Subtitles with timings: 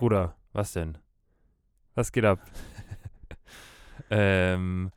[0.00, 0.98] Bruder, Was denn?
[1.94, 2.40] was geht ab?
[4.10, 4.90] Ähm,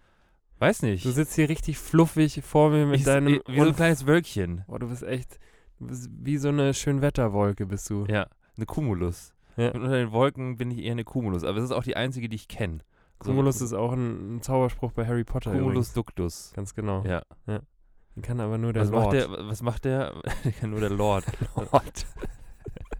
[0.60, 1.06] weiß nicht.
[1.06, 3.42] Du sitzt hier richtig fluffig vor mir mit Ich- deinem.
[3.46, 4.64] wie so ein kleines Wölkchen.
[4.68, 5.40] Boah, du bist echt.
[5.80, 8.06] Du bist wie so eine Schönwetterwolke, bist du.
[8.08, 8.28] Ja,
[8.58, 9.34] eine Cumulus.
[9.58, 9.70] Ja.
[9.72, 12.28] Und unter den Wolken bin ich eher eine Cumulus, aber es ist auch die einzige,
[12.28, 12.80] die ich kenne.
[13.20, 15.52] Cumulus ist auch ein, ein Zauberspruch bei Harry Potter.
[15.52, 15.94] Cumulus übrigens.
[15.94, 16.52] ductus.
[16.56, 17.04] Ganz genau.
[17.06, 17.22] Ja.
[18.16, 19.04] Den kann aber nur der Was Lord.
[19.06, 19.48] macht der?
[19.48, 20.14] Was macht der?
[20.44, 21.26] Der kann nur der Lord.
[21.56, 22.06] Lord.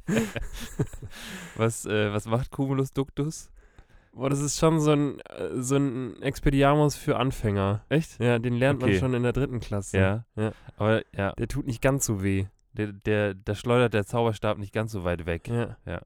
[1.56, 3.50] Was, äh, was macht Cumulus ductus?
[4.14, 7.84] Boah, das ist schon so ein, äh, so ein Expediamus für Anfänger.
[7.90, 8.20] Echt?
[8.20, 9.00] Ja, den lernt man Okay.
[9.00, 9.98] schon in der dritten Klasse.
[9.98, 10.26] Ja.
[10.36, 10.52] Ja.
[10.78, 12.46] Aber ja, Der tut nicht ganz so weh.
[12.74, 15.48] der, der, da schleudert der Zauberstab nicht ganz so weit weg.
[15.48, 15.78] Ja.
[15.86, 16.02] Ja.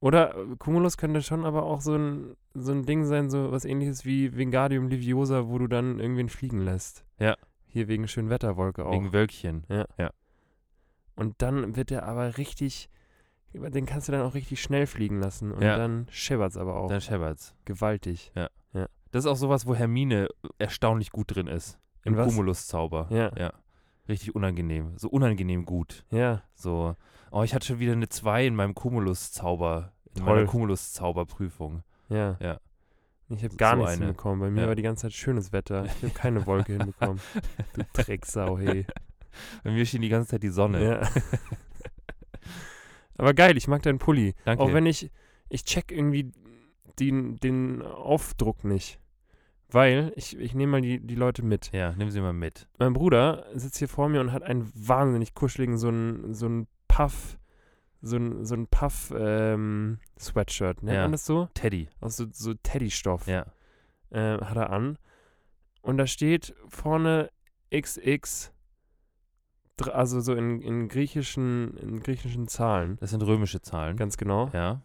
[0.00, 3.64] Oder äh, Cumulus könnte schon aber auch so ein, so ein Ding sein, so was
[3.64, 7.04] ähnliches wie Wingardium Leviosa, wo du dann irgendwen fliegen lässt.
[7.18, 7.36] Ja.
[7.66, 8.92] Hier wegen Schönwetterwolke auch.
[8.92, 9.64] Wegen Wölkchen.
[11.14, 12.88] Und dann wird er aber richtig,
[13.52, 15.52] den kannst du dann auch richtig schnell fliegen lassen.
[15.52, 15.76] Und Ja.
[15.76, 16.88] dann scheppert's aber auch.
[16.88, 17.54] Dann scheppert's.
[17.64, 18.32] Gewaltig.
[19.10, 21.78] Das ist auch sowas, wo Hermine erstaunlich gut drin ist.
[22.04, 22.14] Im?
[22.14, 23.06] Cumulus-Zauber.
[23.08, 23.32] Ja.
[23.38, 23.52] Ja.
[24.06, 24.92] Richtig unangenehm.
[24.98, 26.04] So unangenehm gut.
[26.10, 26.42] Ja.
[26.54, 26.94] So,
[27.30, 30.34] oh, ich hatte schon wieder eine 2 in meinem Cumulus-Zauber, in Toll.
[30.34, 31.84] meiner Cumulus-Zauberprüfung.
[32.10, 32.36] Ja.
[32.40, 32.60] Ja.
[33.30, 34.06] Ich habe So gar nichts eine.
[34.06, 34.40] hinbekommen.
[34.40, 34.66] Bei mir Ja.
[34.68, 35.86] war die ganze Zeit schönes Wetter.
[35.86, 37.18] Ich habe keine Wolke hinbekommen.
[37.74, 38.84] Du Drecksau, hey.
[39.64, 40.84] Bei mir schien die ganze Zeit die Sonne.
[40.84, 41.08] Ja.
[43.18, 44.34] Aber geil, ich mag deinen Pulli.
[44.44, 44.62] Danke.
[44.64, 45.10] Auch wenn ich,
[45.50, 46.32] ich check irgendwie
[46.98, 48.98] den, den Aufdruck nicht.
[49.70, 51.70] Weil, ich, ich nehme mal die, die Leute mit.
[51.72, 52.66] ja, nimm sie mal mit.
[52.78, 56.66] Mein Bruder sitzt hier vor mir und hat einen wahnsinnig kuscheligen, so einen so einen
[56.88, 57.38] Puff,
[58.00, 61.02] so ein, so ein Puff ähm, Sweatshirt, nennt Ja.
[61.02, 61.48] man das so?
[61.52, 61.88] Teddy.
[62.00, 63.44] Aus so, so Teddystoff Ja.
[64.10, 64.96] äh, hat er an.
[65.82, 67.30] Und da steht vorne
[67.70, 68.50] XX,
[69.82, 72.96] also so in, in griechischen, in griechischen Zahlen.
[73.00, 73.96] Das sind römische Zahlen.
[73.96, 74.50] Ganz genau.
[74.52, 74.82] Ja.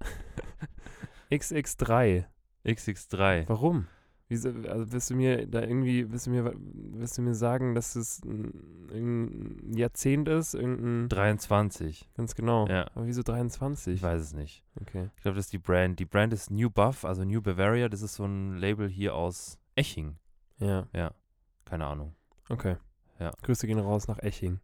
[1.30, 2.24] XX3.
[2.64, 3.48] XX3.
[3.48, 3.86] Warum?
[4.28, 7.96] Wieso, also willst du mir da irgendwie, willst du mir, willst du mir sagen, dass
[7.96, 8.52] es ein,
[8.92, 10.54] ein Jahrzehnt ist?
[10.54, 12.08] Irgendein, 23.
[12.16, 12.68] ganz genau.
[12.68, 12.86] Ja.
[12.94, 13.96] Aber wieso 23?
[13.96, 14.62] Ich weiß es nicht.
[14.80, 15.10] Okay.
[15.16, 15.98] Ich glaube, das ist die Brand.
[15.98, 17.88] Die Brand ist New Buff, also New Bavaria.
[17.88, 20.16] Das ist so ein Label hier aus Eching.
[20.58, 20.86] Ja,
[21.64, 22.14] Keine Ahnung.
[22.48, 22.76] okay.
[23.20, 23.30] Ja.
[23.42, 24.60] Grüße gehen raus nach Eching.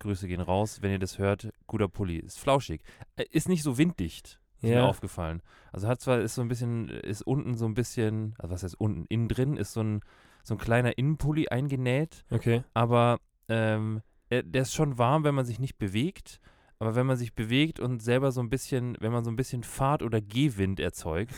[0.00, 1.52] Grüße gehen raus, wenn ihr das hört.
[1.66, 2.16] Guter Pulli.
[2.16, 2.82] Ist flauschig.
[3.16, 4.40] Äh, Ist nicht so winddicht.
[4.56, 4.86] Ist mir Ja.
[4.86, 5.42] aufgefallen.
[5.72, 8.78] Also hat zwar, ist so ein bisschen, ist unten so ein bisschen, also was heißt
[8.80, 9.06] unten?
[9.08, 10.00] Innen drin ist so ein,
[10.42, 12.62] so ein kleiner Innenpulli eingenäht, Okay.
[12.74, 14.00] aber ähm,
[14.30, 16.40] er, der ist schon warm, wenn man sich nicht bewegt.
[16.78, 19.62] Aber wenn man sich bewegt und selber so ein bisschen, wenn man so ein bisschen
[19.64, 21.34] Fahrt- oder Gehwind erzeugt,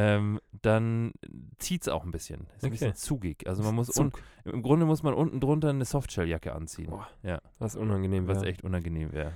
[0.00, 1.12] ähm, dann
[1.58, 2.42] zieht es auch ein bisschen.
[2.56, 2.70] Ist ein Okay.
[2.70, 3.48] bisschen zugig.
[3.48, 4.22] Also man muss un, Zug.
[4.44, 6.90] im Grunde muss man unten drunter eine Softshelljacke anziehen.
[6.90, 7.08] Boah.
[7.22, 8.46] Ja, Was unangenehm was wäre.
[8.50, 9.32] echt unangenehm wäre.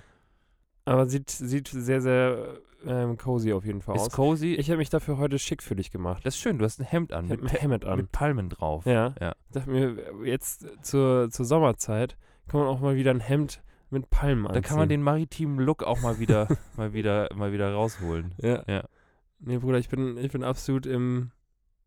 [0.84, 4.12] Aber sieht, sieht sehr, sehr ähm, cozy auf jeden Fall Ist aus.
[4.12, 4.55] cozy.
[4.55, 6.25] Ich habe mich dafür heute schick für dich gemacht.
[6.27, 7.97] das ist schön, du hast ein Hemd an Ich mit, ein Hemd an.
[7.99, 8.84] mit Palmen drauf.
[8.87, 9.15] Ja.
[9.21, 9.34] Ja.
[9.49, 12.17] Ich dachte mir, jetzt zur, zur Sommerzeit
[12.49, 14.62] kann man auch mal wieder ein Hemd mit Palmen Da anziehen.
[14.62, 18.34] kann man den maritimen Look auch mal wieder, mal wieder, mal wieder rausholen.
[18.39, 18.62] Ja.
[18.69, 18.84] Ja.
[19.44, 21.30] Nee, Bruder, ich bin, ich bin absolut im,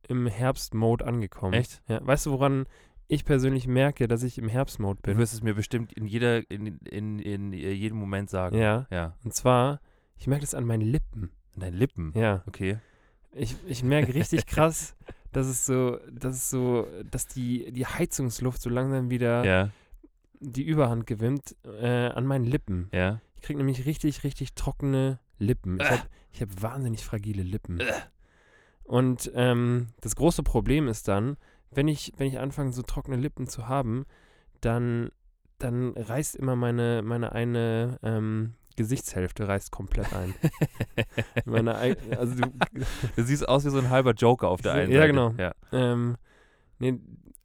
[0.07, 1.53] im Herbst-Mode angekommen.
[1.53, 1.81] Echt?
[1.87, 2.05] Ja.
[2.05, 2.65] Weißt du, woran
[3.07, 5.17] ich persönlich merke, dass ich im Herbst-Mode Du bin?
[5.17, 8.57] wirst es mir bestimmt in jeder, in, in, in, jedem Moment sagen.
[8.57, 8.87] Ja.
[8.91, 9.15] Ja.
[9.23, 9.79] Und zwar,
[10.17, 11.31] ich merke das an meinen Lippen.
[11.53, 12.11] An deinen Lippen.
[12.15, 12.43] Ja.
[12.47, 12.79] Okay.
[13.31, 14.95] Ich, ich merke richtig krass,
[15.31, 19.69] dass es so, dass es so, dass die, die Heizungsluft so langsam wieder Ja.
[20.39, 22.89] die Überhand gewinnt äh, an meinen Lippen.
[22.91, 23.21] Ja.
[23.35, 25.79] Ich kriege nämlich richtig, richtig trockene Lippen.
[25.79, 25.89] Ich Äh.
[25.97, 26.01] habe
[26.39, 27.79] hab wahnsinnig fragile Lippen.
[28.83, 31.37] Und ähm, das große Problem ist dann,
[31.71, 34.05] wenn ich, wenn ich anfange, so trockene Lippen zu haben,
[34.61, 35.09] dann,
[35.59, 40.33] dann reißt immer meine, meine eine ähm, Gesichtshälfte reißt komplett ein.
[41.45, 42.51] meine, ei- also du,
[43.15, 45.11] Du siehst aus wie so ein halber Joker auf der einen ja, Seite.
[45.13, 45.33] genau.
[45.37, 45.53] Ja.
[45.71, 46.15] ähm,
[46.79, 46.99] nee,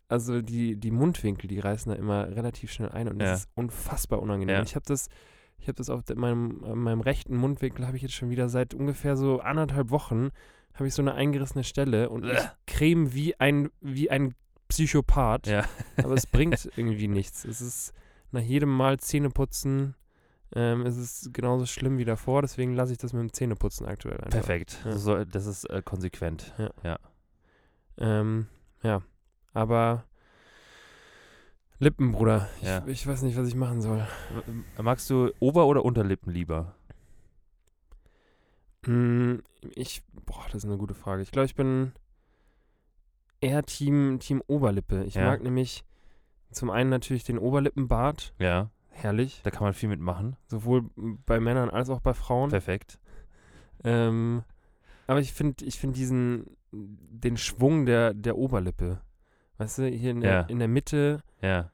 [0.08, 3.34] also die, die Mundwinkel, die reißen da immer relativ schnell ein und das Ja.
[3.34, 4.56] ist unfassbar unangenehm.
[4.56, 4.62] Ja.
[4.62, 5.08] Ich habe das,
[5.60, 8.74] ich habe das auf meinem, an meinem rechten Mundwinkel habe ich jetzt schon wieder seit
[8.74, 10.30] ungefähr so anderthalb Wochen
[10.74, 14.34] habe ich so eine eingerissene Stelle und ich creme wie ein, wie ein
[14.68, 15.64] Psychopath, Ja.
[15.96, 17.44] aber es bringt irgendwie nichts.
[17.44, 17.92] Es ist
[18.30, 19.94] nach jedem Mal Zähneputzen
[20.54, 24.16] ähm, ist es genauso schlimm wie davor, deswegen lasse ich das mit dem Zähneputzen aktuell
[24.18, 24.30] einfach.
[24.30, 24.78] Perfekt.
[24.84, 24.96] Ja.
[24.96, 26.54] So, das ist äh, konsequent.
[27.98, 28.46] Ähm,
[28.82, 29.02] ja,
[29.52, 30.04] aber
[31.80, 32.48] Lippen, Bruder.
[32.62, 32.82] Ja.
[32.86, 34.06] Ich, ich weiß nicht, was ich machen soll.
[34.80, 36.74] Magst du Ober- oder Unterlippen lieber?
[38.84, 39.42] Hm,
[39.74, 41.22] ich, boah, das ist eine gute Frage.
[41.22, 41.92] Ich glaube, ich bin
[43.40, 45.04] eher Team, Team Oberlippe.
[45.04, 45.24] Ich Ja.
[45.24, 45.84] mag nämlich
[46.50, 48.34] zum einen natürlich den Oberlippenbart.
[48.38, 48.70] Ja.
[48.90, 49.40] Herrlich.
[49.44, 50.36] Da kann man viel mitmachen.
[50.48, 52.50] Sowohl bei Männern als auch bei Frauen.
[52.50, 52.98] Perfekt.
[53.84, 54.42] Ähm,
[55.06, 59.00] aber ich finde ich find diesen, den Schwung der, der Oberlippe.
[59.60, 60.40] Weißt du, hier in der, Ja.
[60.42, 61.70] in der Mitte Ja.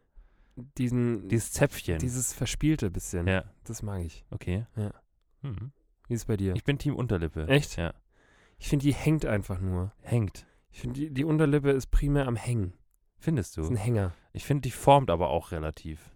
[0.56, 1.98] diesen, Dieses Zäpfchen.
[1.98, 3.26] dieses Verspielte bisschen.
[3.28, 3.44] ja.
[3.64, 4.24] Das mag ich.
[4.30, 4.66] Okay.
[4.76, 4.92] Ja.
[5.42, 5.72] Hm.
[6.08, 6.54] Wie ist es bei dir?
[6.56, 7.46] Ich bin Team Unterlippe.
[7.48, 7.76] Echt?
[7.76, 7.94] Ja.
[8.58, 9.92] Ich finde, die hängt einfach nur.
[10.02, 10.46] Hängt.
[10.70, 12.72] Ich finde, die, die Unterlippe ist primär am Hängen.
[13.18, 13.74] Findest Das ist du?
[13.74, 14.14] ein Hänger.
[14.32, 16.12] Ich finde, die formt aber auch relativ.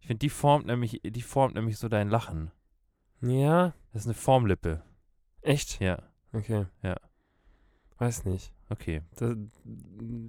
[0.00, 2.50] Ich finde, die formt nämlich, die formt nämlich so dein Lachen.
[3.20, 4.82] Ja, Das ist eine Formlippe.
[5.42, 5.80] echt?
[5.80, 6.02] Ja.
[6.32, 6.66] Okay.
[6.82, 6.96] Ja.
[7.98, 8.52] Weiß nicht.
[8.72, 9.02] Okay.
[9.16, 9.34] Da,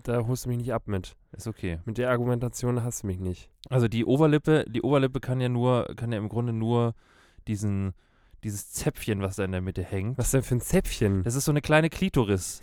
[0.04, 1.16] da holst du mich nicht ab mit.
[1.32, 1.80] Ist okay.
[1.86, 3.50] Mit der Argumentation hast du mich nicht.
[3.70, 6.94] Also die Oberlippe, die Oberlippe kann ja nur, kann ja im Grunde nur
[7.48, 7.94] diesen,
[8.44, 10.18] dieses Zäpfchen, was da in der Mitte hängt.
[10.18, 11.24] Was denn für ein Zäpfchen?
[11.24, 12.62] Das ist so eine kleine Klitoris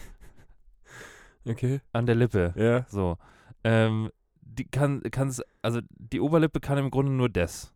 [1.48, 1.80] Okay.
[1.92, 2.52] an der Lippe.
[2.56, 2.84] Ja.
[2.88, 3.16] So.
[3.64, 4.10] Ähm,
[4.42, 7.72] die kann, kann's, also die Oberlippe kann im Grunde nur das.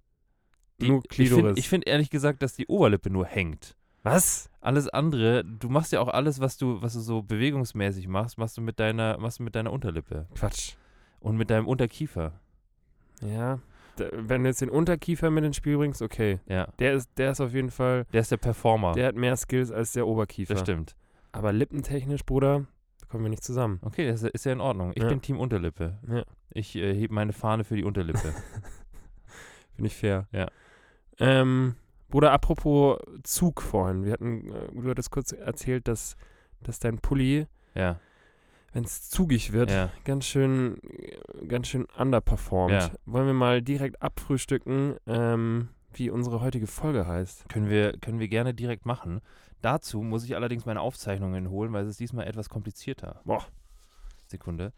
[0.81, 1.59] Die, Nur Ich finde Klitoris.
[1.59, 3.77] ich find ehrlich gesagt, dass die Oberlippe nur hängt.
[4.05, 4.49] Was?
[4.61, 8.57] Alles andere, du machst ja auch alles, was du, was du so bewegungsmäßig machst, machst
[8.57, 10.75] du mit deiner, machst du mit deiner Unterlippe Quatsch.
[11.21, 12.33] und mit deinem Unterkiefer.
[13.21, 13.59] Ja.
[13.97, 16.41] Da, wenn du jetzt den Unterkiefer mit ins Spiel bringst, okay.
[16.47, 16.69] Ja.
[16.79, 18.93] Der ist, der ist auf jeden Fall, Der ist der Performer.
[18.93, 20.55] der hat mehr Skills als der Oberkiefer.
[20.55, 20.95] das stimmt.
[21.33, 22.67] Aber lippentechnisch, Bruder,
[23.01, 23.81] da kommen wir nicht zusammen.
[23.83, 24.93] Okay, das ist ja in Ordnung.
[24.95, 25.09] Ich Ja.
[25.09, 25.99] bin Team Unterlippe.
[26.09, 26.23] Ja.
[26.51, 28.33] Ich äh, hebe meine Fahne für die Unterlippe.
[29.77, 30.27] Finde ich fair.
[30.33, 30.49] Ja.
[31.19, 31.75] Ähm,
[32.15, 34.05] Bruder, apropos Zug vorhin.
[34.05, 36.15] Wir hatten, äh, du hattest kurz erzählt, dass,
[36.63, 37.99] dass dein Pulli, ja,
[38.73, 39.91] wenn es zugig wird, ja.
[40.05, 42.71] ganz schön, äh, ganz schön underperformt.
[42.71, 42.91] Ja.
[43.05, 47.49] Wollen wir mal direkt abfrühstücken, ähm, wie unsere heutige Folge heißt?
[47.49, 49.21] Können wir, können wir gerne direkt machen.
[49.61, 53.23] Dazu muss ich allerdings meine Aufzeichnungen holen, weil es ist diesmal etwas komplizierter.
[53.25, 53.45] Boah.
[54.29, 54.73] Sekunde.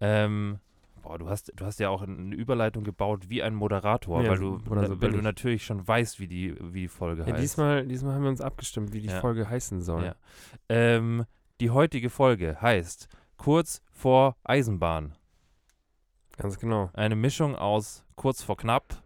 [0.00, 0.58] Ähm,
[1.02, 4.38] boah, du hast, du hast ja auch eine Überleitung gebaut wie ein Moderator, Ja, weil,
[4.38, 4.70] du, so
[5.00, 5.22] weil du ich.
[5.22, 7.42] natürlich schon weißt, wie die, wie die Folge Ja, heißt.
[7.42, 9.20] diesmal, diesmal haben wir uns abgestimmt, wie die Ja.
[9.20, 10.14] Folge heißen soll.
[10.68, 11.24] Ähm,
[11.60, 15.16] die heutige Folge heißt Kurz vor Eisenbahn.
[16.38, 16.90] Ganz genau.
[16.94, 19.02] Eine Mischung aus Kurz vor knapp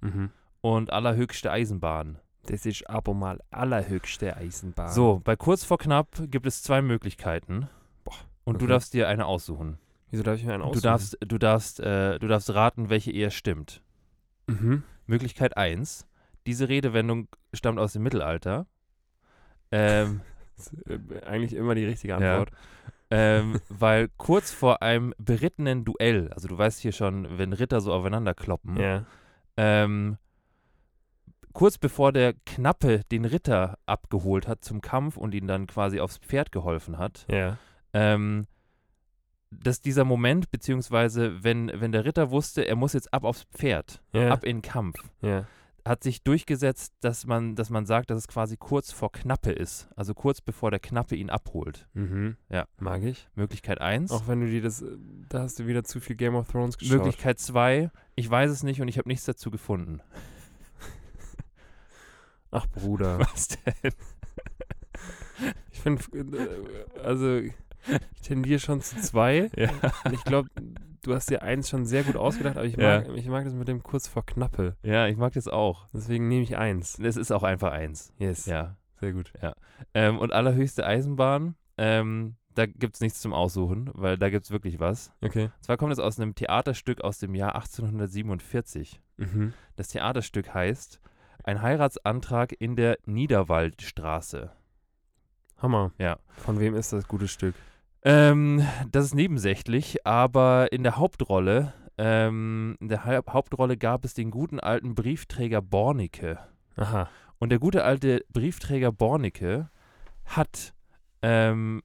[0.00, 0.30] Mhm.
[0.60, 2.18] und Allerhöchste Eisenbahn.
[2.46, 4.92] Das ist aber mal allerhöchste Eisenbahn.
[4.92, 7.68] So, bei Kurz vor knapp gibt es zwei Möglichkeiten.
[8.04, 8.14] Boah,
[8.44, 9.78] Und du darfst dir eine aussuchen.
[10.10, 10.80] Wieso darf ich mir einen aussuchen?
[10.82, 13.82] Du darfst, du darfst, äh, du darfst raten, welche eher stimmt.
[14.46, 14.82] Mhm.
[15.06, 16.06] Möglichkeit 1.
[16.46, 18.66] Diese Redewendung stammt aus dem Mittelalter.
[19.72, 20.20] Ähm,
[20.56, 22.16] Das ist, äh, eigentlich immer die richtige Ja.
[22.38, 22.50] Antwort.
[23.10, 27.92] ähm, weil kurz vor einem berittenen Duell, also du weißt hier schon, wenn Ritter so
[27.92, 29.04] aufeinander kloppen, Ja.
[29.58, 30.16] ähm,
[31.52, 36.18] kurz bevor der Knappe den Ritter abgeholt hat zum Kampf und ihn dann quasi aufs
[36.18, 37.58] Pferd geholfen hat, Ja.
[37.92, 38.46] ähm,
[39.50, 44.02] dass dieser Moment, beziehungsweise wenn, wenn der Ritter wusste, er muss jetzt ab aufs Pferd,
[44.12, 44.30] Ja.
[44.30, 45.46] ab in den Kampf, ja.
[45.84, 49.88] hat sich durchgesetzt, dass man, dass man sagt, dass es quasi kurz vor Knappe ist.
[49.94, 51.86] Also kurz bevor der Knappe ihn abholt.
[51.94, 52.36] Mhm.
[52.50, 52.66] Ja.
[52.80, 53.28] Mag ich.
[53.36, 54.10] Möglichkeit 1.
[54.10, 54.84] Auch wenn du dir das,
[55.28, 56.96] da hast du wieder zu viel Game of Thrones geschaut.
[56.98, 57.90] Möglichkeit 2.
[58.16, 60.00] Ich weiß es nicht und ich habe nichts dazu gefunden.
[62.50, 63.18] Ach Bruder.
[63.20, 63.92] Was denn?
[65.70, 66.02] Ich finde,
[66.38, 67.42] äh, also
[68.14, 69.50] ich tendiere schon zu zwei.
[69.56, 69.70] Ja.
[70.04, 70.48] Und ich glaube,
[71.02, 73.00] du hast dir eins schon sehr gut ausgedacht, aber ich Ja.
[73.00, 74.76] mag, ich mag das mit dem kurz vor Knappe.
[74.82, 75.88] ja, ich mag das auch.
[75.92, 76.98] Deswegen nehme ich eins.
[76.98, 78.12] Es ist auch einfach eins.
[78.18, 78.46] Yes.
[78.46, 78.76] Ja.
[79.00, 79.30] Sehr gut.
[79.92, 84.50] Ähm, und allerhöchste Eisenbahn, ähm, da gibt es nichts zum Aussuchen, weil da gibt es
[84.50, 85.12] wirklich was.
[85.20, 85.44] Okay.
[85.54, 89.02] Und zwar kommt es aus einem Theaterstück aus dem Jahr 1847.
[89.18, 89.52] Mhm.
[89.76, 91.00] Das Theaterstück heißt
[91.44, 94.50] Ein Heiratsantrag in der Niederwaldstraße.
[95.58, 95.92] Hammer.
[95.98, 96.18] Ja.
[96.38, 97.54] Von wem ist das gute Stück?
[98.06, 104.14] Ähm, das ist nebensächlich, aber in der Hauptrolle, ähm, in der Haupt- Hauptrolle gab es
[104.14, 106.38] den guten alten Briefträger Bornicke.
[106.76, 107.08] Aha.
[107.40, 109.70] Und der gute alte Briefträger Bornicke
[110.24, 110.72] hat,
[111.20, 111.82] ähm,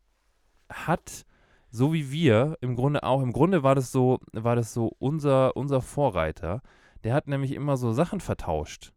[0.69, 1.25] hat,
[1.71, 5.57] so wie wir, im Grunde auch, im Grunde war das so, war das so unser,
[5.57, 6.61] unser Vorreiter.
[7.03, 8.93] Der hat nämlich immer so Sachen vertauscht.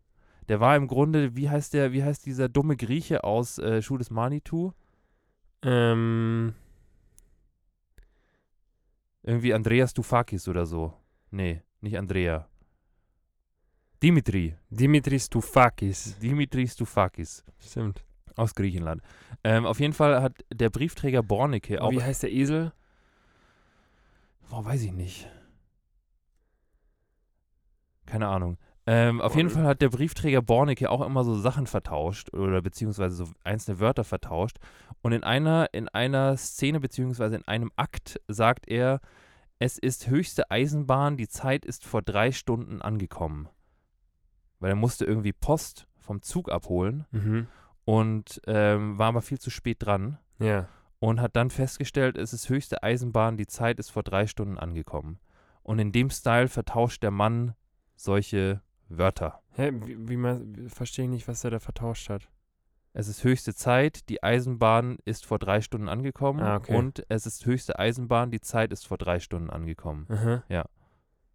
[0.51, 3.97] Der war im Grunde, wie heißt der, wie heißt dieser dumme Grieche aus äh, Schuh
[3.97, 4.73] des Manitou?
[5.63, 6.53] Ähm,
[9.25, 10.93] Irgendwie Andreas Dufakis oder so.
[11.31, 12.47] Nee, nicht Andrea.
[14.03, 14.55] Dimitri.
[14.69, 16.19] Dimitris Stoufakis.
[16.19, 18.05] Dimitri Stoufakis Stimmt.
[18.37, 19.01] aus Griechenland.
[19.43, 21.91] Ähm, auf jeden Fall hat der Briefträger Borneke auch.
[21.91, 22.73] Wie heißt der Esel?
[24.51, 25.27] Oh, weiß ich nicht.
[28.05, 28.59] Keine Ahnung.
[28.87, 33.17] Ähm, auf jeden Fall hat der Briefträger Borneke auch immer so Sachen vertauscht oder beziehungsweise
[33.17, 34.59] so einzelne Wörter vertauscht.
[35.01, 39.01] Und in einer, in einer Szene beziehungsweise in einem Akt sagt er,
[39.59, 43.49] es ist höchste Eisenbahn, die Zeit ist vor drei Stunden angekommen.
[44.61, 47.47] Weil er musste irgendwie Post vom Zug abholen Mhm.
[47.87, 50.69] und ähm, war aber viel zu spät dran Ja.
[50.99, 55.19] und hat dann festgestellt, es ist höchste Eisenbahn, die Zeit ist vor drei Stunden angekommen.
[55.63, 57.55] Und in dem Style vertauscht der Mann
[57.97, 59.41] solche Wörter.
[59.51, 62.29] Hä, wie, wie man, verstehe ich nicht, was er da vertauscht hat.
[62.93, 66.41] Es ist höchste Zeit, die Eisenbahn ist vor drei Stunden angekommen.
[66.41, 66.77] Ah, okay.
[66.77, 70.07] Und es ist höchste Eisenbahn, die Zeit ist vor drei Stunden angekommen.
[70.11, 70.45] Aha.
[70.49, 70.65] Ja.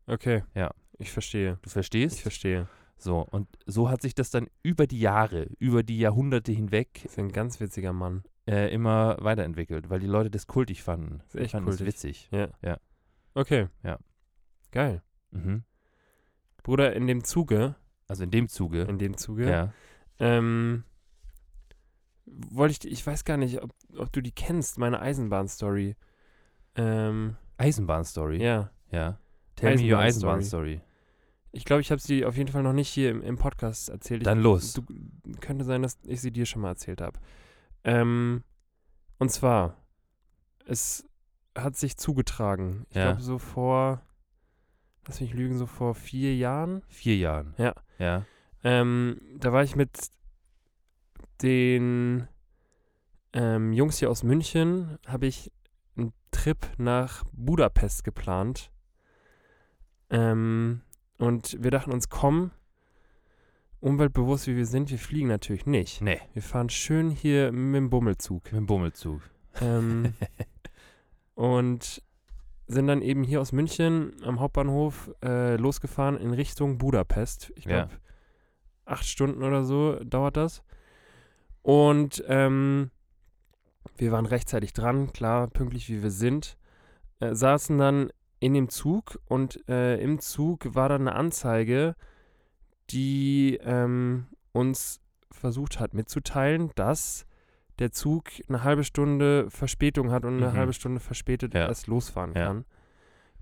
[0.07, 0.43] Okay.
[0.55, 0.71] Ja.
[0.97, 1.59] Ich verstehe.
[1.61, 2.15] Du verstehst?
[2.17, 2.67] Ich verstehe.
[2.97, 7.11] so, und so hat sich das dann über die Jahre, über die Jahrhunderte hinweg Das
[7.13, 8.23] ist ein ganz witziger Mann.
[8.47, 11.21] äh, immer weiterentwickelt, weil die Leute das kultig fanden.
[11.27, 11.87] ist echt fanden es kultig.
[11.95, 12.29] witzig.
[12.31, 12.47] Ja.
[12.61, 12.77] Ja.
[13.33, 13.67] Okay.
[13.83, 13.97] Ja.
[14.71, 15.01] Geil.
[15.31, 15.63] Mhm.
[16.69, 17.75] Bruder, in dem Zuge,
[18.07, 18.83] Also in dem Zuge.
[18.83, 19.73] in dem Zuge, ja.
[20.19, 20.83] ähm,
[22.25, 25.95] wollte ich, ich weiß gar nicht, ob, ob du die kennst, meine Eisenbahn-Story.
[26.75, 28.41] Ähm, Eisenbahnstory.
[28.41, 28.69] ja.
[28.91, 29.19] Ja.
[29.55, 30.75] Tell me your Eisenbahnstory.
[30.75, 30.81] Eisenbahnstory.
[31.51, 34.21] Ich glaube, ich habe sie auf jeden Fall noch nicht hier im, im Podcast erzählt.
[34.21, 34.73] Ich, Dann los.
[34.73, 34.83] Du,
[35.41, 37.19] könnte sein, dass ich sie dir schon mal erzählt habe.
[37.83, 38.43] Ähm,
[39.17, 39.75] und zwar,
[40.65, 41.05] es
[41.57, 42.85] hat sich zugetragen.
[42.89, 43.05] Ich Ja.
[43.07, 44.01] glaube, so vor,
[45.07, 46.83] lass mich lügen, so vor vier Jahren.
[46.87, 47.53] Vier Jahren.
[47.57, 47.73] Ja.
[47.97, 48.25] Ja.
[48.63, 50.11] Ähm, da war ich mit
[51.41, 52.27] den
[53.33, 55.51] ähm, Jungs hier aus München, habe ich
[55.95, 58.71] einen Trip nach Budapest geplant.
[60.09, 60.81] Ähm,
[61.17, 62.51] und wir dachten uns, komm,
[63.79, 66.01] umweltbewusst wie wir sind, wir fliegen natürlich nicht.
[66.01, 66.19] Nee.
[66.33, 68.45] Wir fahren schön hier mit dem Bummelzug.
[68.45, 69.21] Mit dem Bummelzug.
[69.61, 70.13] Ähm,
[71.35, 72.01] und
[72.69, 77.51] sind dann eben hier aus München am Hauptbahnhof äh, losgefahren in Richtung Budapest.
[77.55, 77.85] Ich Ja.
[77.85, 77.99] glaube,
[78.85, 80.61] acht Stunden oder so dauert das.
[81.63, 82.91] Und ähm,
[83.97, 86.57] wir waren rechtzeitig dran, klar, pünktlich wie wir sind.
[87.19, 91.95] Äh, saßen dann in dem Zug und äh, im Zug war dann eine Anzeige,
[92.91, 97.25] die ähm, uns versucht hat mitzuteilen, dass
[97.79, 100.57] der Zug eine halbe Stunde Verspätung hat und eine Mhm.
[100.57, 101.67] halbe Stunde verspätet Ja.
[101.67, 102.47] erst losfahren Ja.
[102.47, 102.65] kann.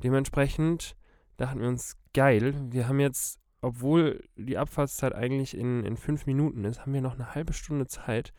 [0.04, 0.96] Dementsprechend
[1.38, 6.64] dachten wir uns, geil, wir haben jetzt, obwohl die Abfahrtszeit eigentlich in, in fünf Minuten
[6.66, 8.34] ist, haben wir noch eine halbe Stunde Zeit,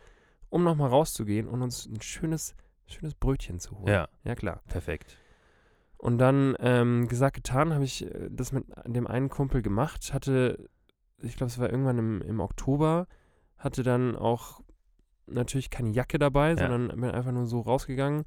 [0.50, 2.54] um nochmal rauszugehen und uns ein schönes,
[2.86, 3.88] schönes Brötchen zu holen.
[3.88, 4.08] Ja.
[4.24, 4.62] Ja, klar.
[4.68, 5.18] Perfekt.
[5.96, 10.68] Und dann, ähm, gesagt, getan, habe ich äh, das mit dem einen Kumpel gemacht, hatte,
[11.20, 13.08] ich glaube, es war irgendwann im, im Oktober,
[13.56, 14.60] hatte dann auch
[15.30, 18.24] natürlich keine Jacke dabei, sondern bin einfach nur so rausgegangen.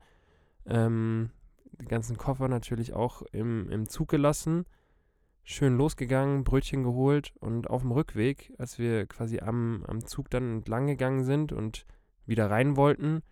[0.66, 1.32] Ähm,
[1.80, 4.66] die ganzen Koffer natürlich auch im, im Zug gelassen.
[5.44, 10.58] Schön losgegangen, Brötchen geholt und auf dem Rückweg, als wir quasi am, am Zug dann
[10.58, 11.86] entlang gegangen sind und
[12.26, 13.24] wieder rein wollten,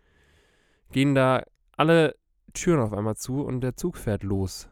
[0.92, 1.44] gehen da
[1.78, 2.16] alle
[2.54, 4.70] Türen auf einmal zu und der Zug fährt los.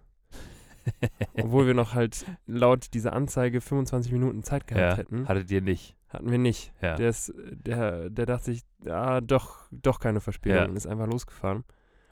[1.34, 4.98] Obwohl wir noch halt laut dieser Anzeige 25 Minuten Zeit gehabt ja.
[4.98, 5.28] hätten.
[5.28, 5.97] Hattet ihr nicht.
[6.10, 6.72] Hatten wir nicht.
[6.82, 6.96] Ja.
[6.96, 10.66] Der, ist, der, der dachte sich, ah, doch, doch keine Verspätung Ja.
[10.70, 11.64] und ist einfach losgefahren.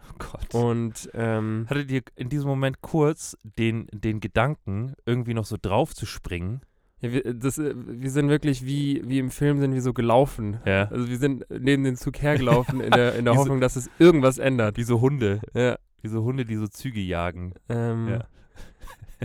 [0.10, 0.54] Oh Gott.
[0.54, 5.96] Und ähm, Hattet ihr in diesem Moment kurz den, den Gedanken, irgendwie noch so drauf
[5.96, 6.62] zu springen?
[7.00, 10.60] ja, wir, das, äh, wir sind wirklich wie, wie im Film sind wir so gelaufen.
[10.66, 10.90] Ja.
[10.90, 13.76] Also wir sind neben den Zug hergelaufen in der, in der Wie so- Hoffnung, dass
[13.76, 14.78] es irgendwas ändert.
[14.78, 15.40] Wie so Hunde.
[15.54, 15.78] Ja.
[16.02, 17.54] Wie so Hunde, die so Züge jagen.
[17.70, 18.20] Ähm, Ja.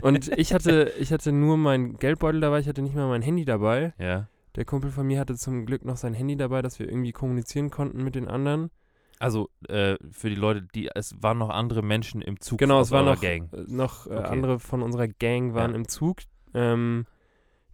[0.03, 3.45] Und ich hatte, ich hatte nur mein Geldbeutel dabei, ich hatte nicht mal mein Handy
[3.45, 3.93] dabei.
[3.99, 4.29] Ja.
[4.57, 7.71] Der Kumpel von mir hatte zum Glück noch sein Handy dabei, dass wir irgendwie kommunizieren
[7.71, 8.71] konnten mit den anderen.
[9.19, 12.91] Also, äh, für die Leute, die, es waren noch andere Menschen im Zug Genau, es
[12.91, 13.53] waren noch, Gang.
[13.53, 14.29] äh, noch äh, Okay.
[14.29, 15.77] andere von unserer Gang waren Ja.
[15.77, 16.21] im Zug.
[16.55, 17.07] Ähm,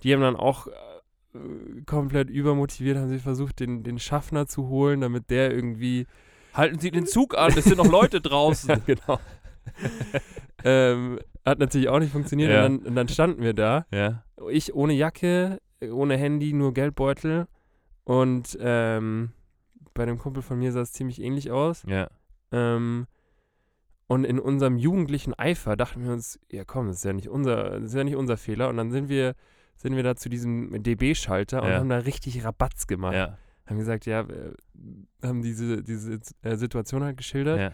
[0.03, 5.01] die haben dann auch äh, komplett übermotiviert, haben sie versucht, den, den Schaffner zu holen,
[5.01, 6.07] damit der irgendwie.
[6.53, 8.71] Halten Sie den Zug an, es sind noch Leute draußen.
[8.87, 9.21] Ja, genau.
[10.65, 12.51] ähm, hat natürlich auch nicht funktioniert.
[12.51, 12.67] Ja.
[12.67, 13.87] Und, dann, und dann standen wir da.
[13.93, 14.23] ja.
[14.51, 15.59] Ich ohne Jacke,
[15.91, 17.47] ohne Handy, nur Geldbeutel.
[18.05, 19.33] Und ähm,
[19.95, 21.83] bei dem Kumpel von mir sah es ziemlich ähnlich aus.
[21.87, 22.09] Ja.
[22.53, 23.07] Ähm,
[24.07, 27.81] und in unserem jugendlichen Eifer dachten wir uns, ja komm, das ist ja nicht unser,
[27.81, 28.69] das ist ja nicht unser Fehler.
[28.69, 29.35] Und dann sind wir,
[29.77, 31.79] sind wir da zu diesem DB-Schalter und Ja.
[31.79, 33.15] haben da richtig Rabatz gemacht.
[33.15, 33.39] Ja.
[33.67, 34.55] Haben gesagt, ja, wir
[35.25, 37.59] haben diese, diese äh, Situation halt geschildert.
[37.59, 37.73] Ja.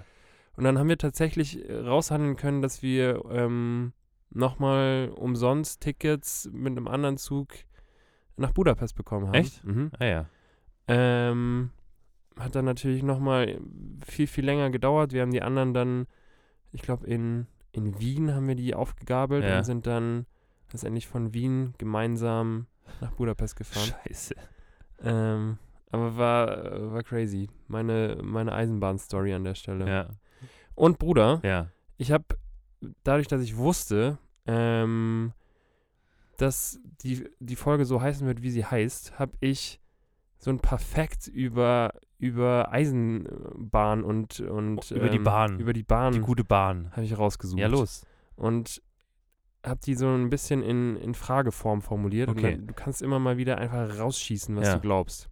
[0.56, 3.92] Und dann haben wir tatsächlich äh, raushandeln können, dass wir ähm,
[4.30, 7.48] nochmal umsonst Tickets mit einem anderen Zug
[8.36, 9.34] nach Budapest bekommen haben.
[9.34, 9.64] Echt?
[9.64, 9.90] Mhm.
[9.98, 10.26] Ah ja.
[10.88, 11.70] Ähm,
[12.38, 13.60] hat dann natürlich nochmal
[14.06, 15.12] viel, viel länger gedauert.
[15.12, 16.06] Wir haben die anderen dann,
[16.72, 19.58] ich glaube, in, in Wien haben wir die aufgegabelt Ja.
[19.58, 20.26] und sind dann
[20.72, 22.66] letztendlich von Wien gemeinsam
[23.00, 23.94] nach Budapest gefahren.
[24.06, 24.34] Scheiße.
[25.04, 25.58] Ähm,
[25.90, 27.48] aber war, war crazy.
[27.68, 29.86] Meine, meine Eisenbahn-Story an der Stelle.
[29.88, 30.08] Ja.
[30.74, 31.68] Und Bruder, Ja.
[31.98, 32.24] ich habe,
[33.04, 35.32] dadurch, dass ich wusste, ähm,
[36.36, 39.80] dass die, die Folge so heißen wird, wie sie heißt, habe ich
[40.38, 45.60] so ein paar Facts über, über Eisenbahn und, und Über die ähm, Bahn.
[45.60, 46.90] über die Bahn Die gute Bahn.
[46.92, 47.60] habe ich rausgesucht.
[47.60, 48.04] Ja, los.
[48.34, 48.82] Und
[49.64, 52.28] habe die so ein bisschen in, in Frageform formuliert.
[52.28, 52.52] Okay.
[52.54, 54.74] Und dann, du kannst immer mal wieder einfach rausschießen, was Ja.
[54.74, 55.28] du glaubst.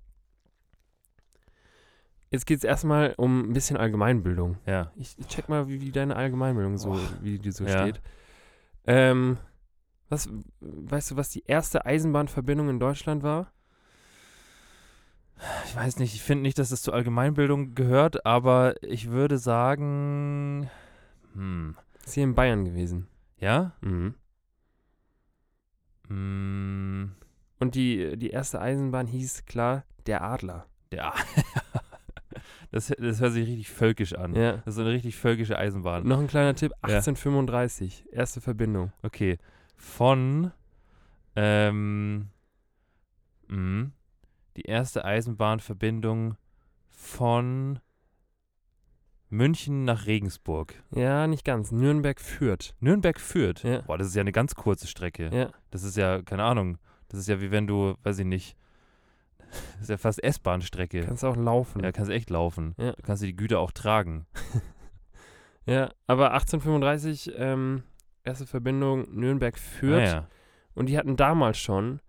[2.31, 4.59] Jetzt geht es erstmal um ein bisschen Allgemeinbildung.
[4.67, 4.93] Ja.
[4.97, 7.01] Ich ich check mal, wie, wie deine Allgemeinbildung so, Boah.
[7.23, 7.83] wie die so Ja.
[7.83, 8.01] steht.
[8.87, 9.39] Ähm,
[10.11, 10.29] was,
[10.61, 13.53] weißt du, was die erste Eisenbahnverbindung in Deutschland war?
[15.67, 20.69] Ich weiß nicht, ich finde nicht, dass es zur Allgemeinbildung gehört, aber ich würde sagen.
[21.35, 21.77] Hm.
[22.05, 23.07] Ist hier in Bayern gewesen.
[23.39, 23.73] Ja?
[23.81, 24.15] Mhm.
[26.09, 27.13] Hm.
[27.61, 30.67] Und die, die erste Eisenbahn hieß klar der Adler.
[30.93, 31.15] Ja.
[32.73, 34.35] das, das hört sich richtig völkisch an.
[34.35, 34.59] Ja.
[34.65, 36.07] Das ist eine richtig völkische Eisenbahn.
[36.07, 36.97] Noch ein kleiner Tipp: Ja.
[36.97, 38.93] 1835, erste Verbindung.
[39.03, 39.39] Okay.
[39.81, 40.53] Von.
[41.37, 42.29] Ähm.
[43.49, 43.91] mh,
[44.57, 46.37] die erste Eisenbahnverbindung
[46.91, 47.81] von
[49.31, 50.75] München nach Regensburg.
[50.95, 51.73] Ja, nicht ganz.
[51.73, 52.75] Nürnberg führt.
[52.81, 53.63] Nürnberg führt.
[53.63, 53.81] Ja.
[53.83, 55.31] Boah, das ist ja eine ganz kurze Strecke.
[55.33, 55.51] Ja.
[55.71, 56.77] Das ist ja, keine Ahnung.
[57.09, 58.57] Das ist ja wie wenn du, weiß ich nicht.
[59.51, 61.01] Das ist ja fast S-Bahn-Strecke.
[61.01, 61.83] Kannst auch laufen.
[61.83, 62.75] Ja, kannst echt laufen.
[62.79, 62.93] Ja.
[62.93, 64.27] Du kannst die Güter auch tragen.
[65.67, 67.83] Ja, aber 1835, ähm,
[68.25, 70.01] erste Verbindung Nürnberg führt.
[70.09, 70.27] Ah, ja.
[70.75, 72.01] Und die hatten damals schon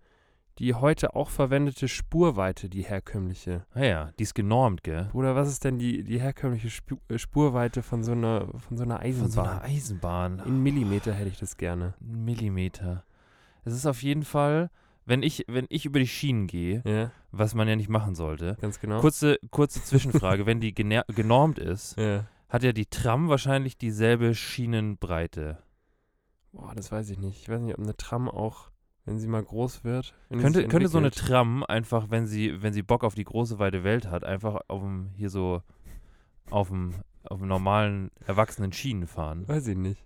[0.58, 3.64] die heute auch verwendete Spurweite, die herkömmliche.
[3.72, 5.08] Ah, ja, die ist genormt, gell?
[5.10, 8.84] Bruder, was ist denn die, die herkömmliche Spu äh, Spurweite von so einer, von so
[8.84, 9.30] einer Von Eisenbahn?
[9.30, 10.42] so einer Eisenbahn.
[10.44, 11.94] In Millimeter hätte ich das gerne.
[12.02, 13.02] Ein Millimeter.
[13.64, 14.70] Es ist auf jeden Fall,
[15.06, 18.58] wenn ich, wenn ich über die Schienen gehe, Ja, was man ja nicht machen sollte.
[18.60, 19.00] ganz genau.
[19.00, 22.26] Kurze, kurze Zwischenfrage, wenn die genormt ist, Ja.
[22.50, 25.58] hat ja die Tram wahrscheinlich dieselbe Schienenbreite.
[26.52, 27.40] Boah, das weiß ich nicht.
[27.42, 28.70] Ich weiß nicht, ob eine Tram auch,
[29.04, 30.14] wenn sie mal groß wird.
[30.30, 33.84] Könnte, könnte so eine Tram einfach, wenn sie, wenn sie Bock auf die große weite
[33.84, 35.62] Welt hat, einfach auf dem, hier so
[36.50, 39.48] auf dem, auf dem normalen, erwachsenen Schienen fahren.
[39.48, 40.04] Weiß ich nicht.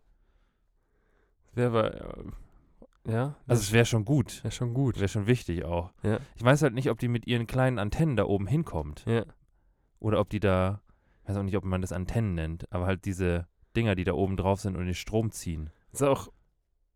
[1.53, 4.43] Wäre aber, äh, ja, Also es wäre schon gut.
[4.45, 4.97] wäre schon gut.
[4.97, 5.93] Wäre schon wichtig auch.
[6.03, 6.19] Ja.
[6.37, 9.05] Ich weiß halt nicht, ob die mit ihren kleinen Antennen da oben hinkommt.
[9.07, 9.25] Ja,
[9.99, 10.81] Oder ob die da,
[11.23, 14.13] ich weiß auch nicht, ob man das Antennen nennt, aber halt diese Dinger, die da
[14.13, 15.71] oben drauf sind und den Strom ziehen.
[15.93, 16.29] das ist auch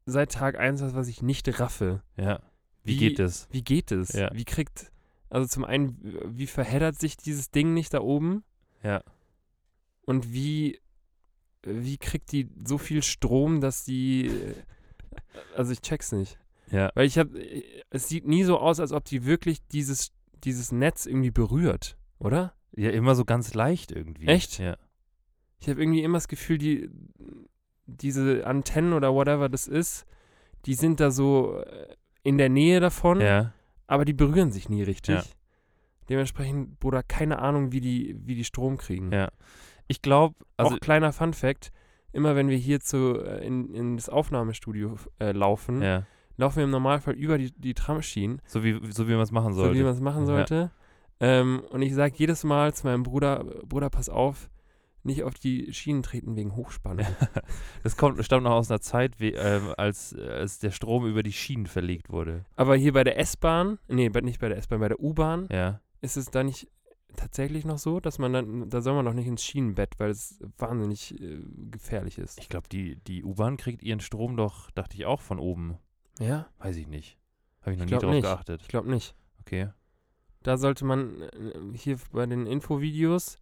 [0.07, 2.03] seit Tag 1 was, was ich nicht raffe.
[2.17, 2.41] Ja.
[2.83, 3.49] Wie, Wie- geht das?
[3.51, 4.13] Wie geht es?
[4.13, 4.31] Ja.
[4.33, 4.91] Wie kriegt,
[5.29, 5.97] also zum einen,
[6.37, 8.43] wie verheddert sich dieses Ding nicht da oben?
[8.83, 9.03] Ja.
[10.03, 10.81] Und wie,
[11.63, 14.31] wie kriegt die so viel Strom, dass die,
[15.55, 16.39] also ich check's nicht.
[16.71, 16.91] Ja.
[16.95, 17.39] Weil ich habe,
[17.91, 20.13] es sieht nie so aus, als ob die wirklich dieses,
[20.45, 22.55] dieses Netz irgendwie berührt, oder?
[22.77, 24.27] Ja, immer so ganz leicht irgendwie.
[24.27, 24.59] Echt?
[24.59, 24.77] Ja.
[25.61, 26.89] Ich habe irgendwie immer das Gefühl, die,
[27.91, 30.07] diese Antennen oder whatever das ist,
[30.67, 33.53] die sind da so äh, in der Nähe davon, Ja.
[33.87, 35.15] aber die berühren sich nie richtig.
[35.17, 35.23] Ja.
[36.09, 39.13] Dementsprechend, Bruder, keine Ahnung, wie die, wie die Strom kriegen.
[39.13, 39.29] Ja.
[39.87, 41.71] Ich glaube, also Auch kleiner Fun Fact,
[42.13, 46.05] immer wenn wir hier zu, äh, in, in das Aufnahmestudio äh, laufen, ja,
[46.37, 49.53] laufen wir im Normalfall über die, die Tramschienen, so wie, so wie man es machen
[49.53, 49.79] so sollte.
[49.79, 50.71] wie man es machen sollte.
[51.21, 54.49] Ähm, und ich sage jedes Mal zu meinem Bruder, Bruder, pass auf,
[55.03, 57.07] nicht auf die Schienen treten wegen Hochspannung.
[57.83, 61.33] das kommt, stammt noch aus einer Zeit, wie, ähm, als, als der Strom über die
[61.33, 62.45] Schienen verlegt wurde.
[62.57, 65.81] Aber hier bei der S-Bahn, nee, bei- nicht bei der S-Bahn, bei der U-Bahn, Ja.
[66.01, 66.69] ist es da nicht
[67.17, 70.39] tatsächlich noch so, dass man dann, da soll man noch nicht ins Schienenbett, weil es
[70.59, 72.39] wahnsinnig äh, gefährlich ist.
[72.39, 75.77] Ich glaube, die, die U-Bahn kriegt ihren Strom doch, dachte ich, auch von oben.
[76.21, 76.47] Ja?
[76.59, 77.19] Weiß ich nicht.
[77.63, 78.23] Habe ich noch Ich nie drauf nicht.
[78.23, 78.63] geachtet.
[78.63, 79.15] Ich glaube nicht.
[79.41, 79.71] Okay.
[80.43, 81.31] Da sollte man, äh,
[81.75, 83.39] hier bei den Infovideos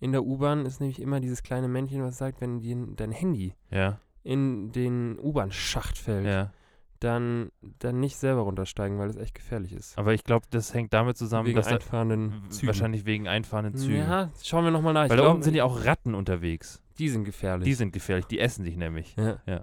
[0.00, 3.54] in der U-Bahn ist nämlich immer dieses kleine Männchen, was sagt, wenn dir dein Handy
[3.70, 3.98] Ja.
[4.22, 6.52] in den U-Bahn-Schacht fällt, Ja.
[7.00, 9.96] dann, dann nicht selber runtersteigen, weil es echt gefährlich ist.
[9.98, 12.66] Aber ich glaube, das hängt damit zusammen, Wegen dass da, einfahrenden w- Zügen.
[12.68, 13.98] wahrscheinlich wegen einfahrenden Zügen.
[13.98, 15.08] Ja, schauen wir nochmal nach.
[15.08, 16.82] Weil da oben sind ja auch Ratten unterwegs.
[16.98, 17.64] die sind gefährlich.
[17.64, 19.14] Die sind gefährlich, die essen dich nämlich.
[19.46, 19.62] ja,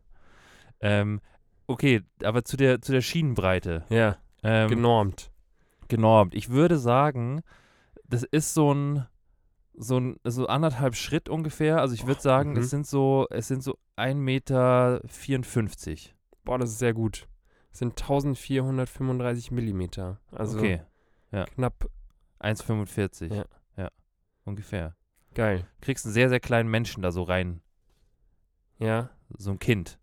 [0.82, 1.20] Ähm,
[1.68, 3.84] okay, aber zu der, zu der Schienenbreite.
[3.90, 5.32] ja Ähm, genormt.
[5.88, 6.34] genormt.
[6.36, 7.42] Ich würde sagen,
[8.08, 9.06] das ist so ein
[9.78, 11.80] so ein so anderthalb Schritt ungefähr.
[11.80, 12.58] Also ich würde sagen, mhm.
[12.58, 15.02] es sind so es sind so 1,54 Meter.
[16.44, 17.28] boah, das ist sehr gut.
[17.72, 20.20] Das sind 1435 Millimeter.
[20.32, 20.82] Also okay.
[21.56, 21.90] knapp
[22.40, 23.34] 1,45.
[23.34, 23.46] Ja.
[23.78, 23.90] ja.
[24.46, 24.96] Ungefähr.
[25.34, 25.68] geil.
[25.82, 27.62] Kriegst einen sehr, sehr kleinen Menschen da so rein.
[28.80, 30.00] Ja, So ein Kind.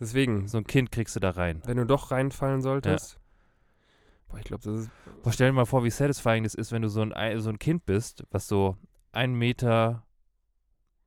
[0.00, 1.62] deswegen, So ein Kind kriegst du da rein.
[1.64, 3.18] wenn du doch reinfallen solltest.
[4.28, 4.90] Boah, ich glaube, das ist.
[5.22, 7.48] Boah, stell dir mal vor, wie satisfying das ist, wenn du so ein, Ei- so
[7.50, 8.76] ein Kind bist, was so
[9.16, 10.04] 1 Meter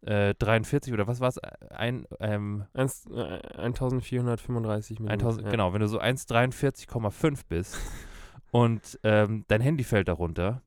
[0.01, 1.37] äh, 43 oder was war es?
[1.71, 5.25] Ein, ähm, eins- äh, 1435 Millimeter.
[5.25, 5.51] 1000, ja.
[5.51, 7.77] Genau, wenn du so 1,43,5 bist
[8.51, 10.61] und ähm, dein Handy fällt darunter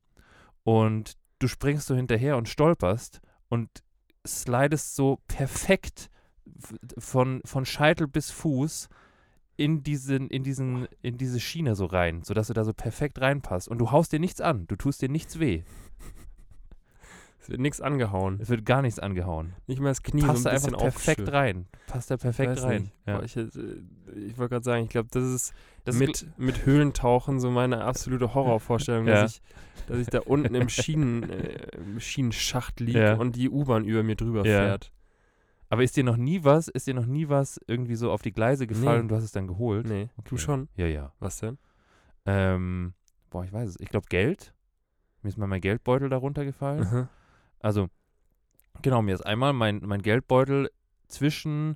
[0.63, 3.69] und du springst so hinterher und stolperst und
[4.25, 6.09] slidest so perfekt
[6.97, 8.87] von, von Scheitel bis Fuß
[9.57, 13.67] in diesen, in diesen, in diese Schiene so rein, sodass du da so perfekt reinpasst.
[13.67, 15.63] Und du haust dir nichts an, du tust dir nichts weh.
[17.43, 18.39] Es wird nichts angehauen.
[18.41, 19.53] Es wird gar nichts angehauen.
[19.67, 21.67] Nicht mal das Knie Passt so da ein einfach bisschen perfekt rein.
[21.87, 22.91] Passt da perfekt rein.
[23.05, 23.21] Ja.
[23.21, 25.53] Ich ich wollte gerade sagen, ich glaube, das ist
[25.83, 29.23] Das mit, mit Höhlentauchen so meine absolute Horrorvorstellung, Ja.
[29.23, 29.41] dass, ich,
[29.87, 33.13] dass ich da unten im, Schienen, äh, im Schienenschacht liege Ja.
[33.15, 34.91] und die U-Bahn über mir drüber fährt.
[35.69, 38.31] Aber ist dir noch nie was, ist dir noch nie was irgendwie so auf die
[38.31, 39.01] Gleise gefallen Nee.
[39.01, 39.85] und du hast es dann geholt?
[39.87, 40.37] Nee, du Okay.
[40.37, 40.69] schon.
[40.77, 41.11] Ja, ja.
[41.19, 41.57] Was denn?
[42.25, 42.93] Ähm,
[43.31, 43.79] boah, ich weiß es.
[43.79, 44.53] Ich glaube Geld.
[45.23, 46.87] Mir ist mal mein Geldbeutel darunter gefallen.
[46.91, 47.07] Mhm.
[47.63, 47.87] Also,
[48.83, 50.69] genau, mir ist einmal mein, mein Geldbeutel
[51.07, 51.75] zwischen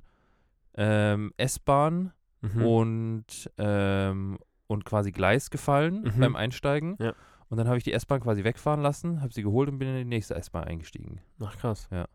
[0.76, 2.62] ähm, S-Bahn Mhm.
[2.64, 6.20] und, ähm, und quasi Gleis gefallen Mhm.
[6.20, 6.94] beim Einsteigen.
[7.00, 7.14] Ja.
[7.48, 9.96] Und dann habe ich die S-Bahn quasi wegfahren lassen, habe sie geholt und bin in
[9.96, 11.20] die nächste S-Bahn eingestiegen.
[11.40, 11.88] Ach krass.
[11.90, 12.06] Ja.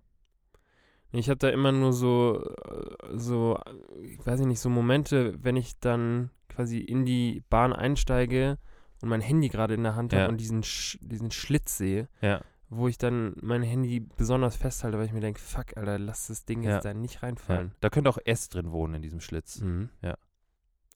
[1.12, 3.59] Ich habe da immer nur so, äh, so,
[4.01, 8.57] ich weiß nicht, so Momente, wenn ich dann quasi in die Bahn einsteige
[9.01, 10.19] und mein Handy gerade in der Hand Ja.
[10.21, 12.39] habe und diesen, Sch diesen Schlitz sehe, Ja.
[12.75, 16.45] Wo ich dann mein Handy besonders festhalte, weil ich mir denke, fuck, Alter, lass das
[16.45, 16.75] Ding Ja.
[16.75, 17.19] jetzt da nicht ja.
[17.21, 17.73] reinfallen.
[17.79, 19.62] Da könnte auch S drin wohnen in diesem Schlitz.
[19.62, 19.89] Mhm.
[20.01, 20.15] Ja.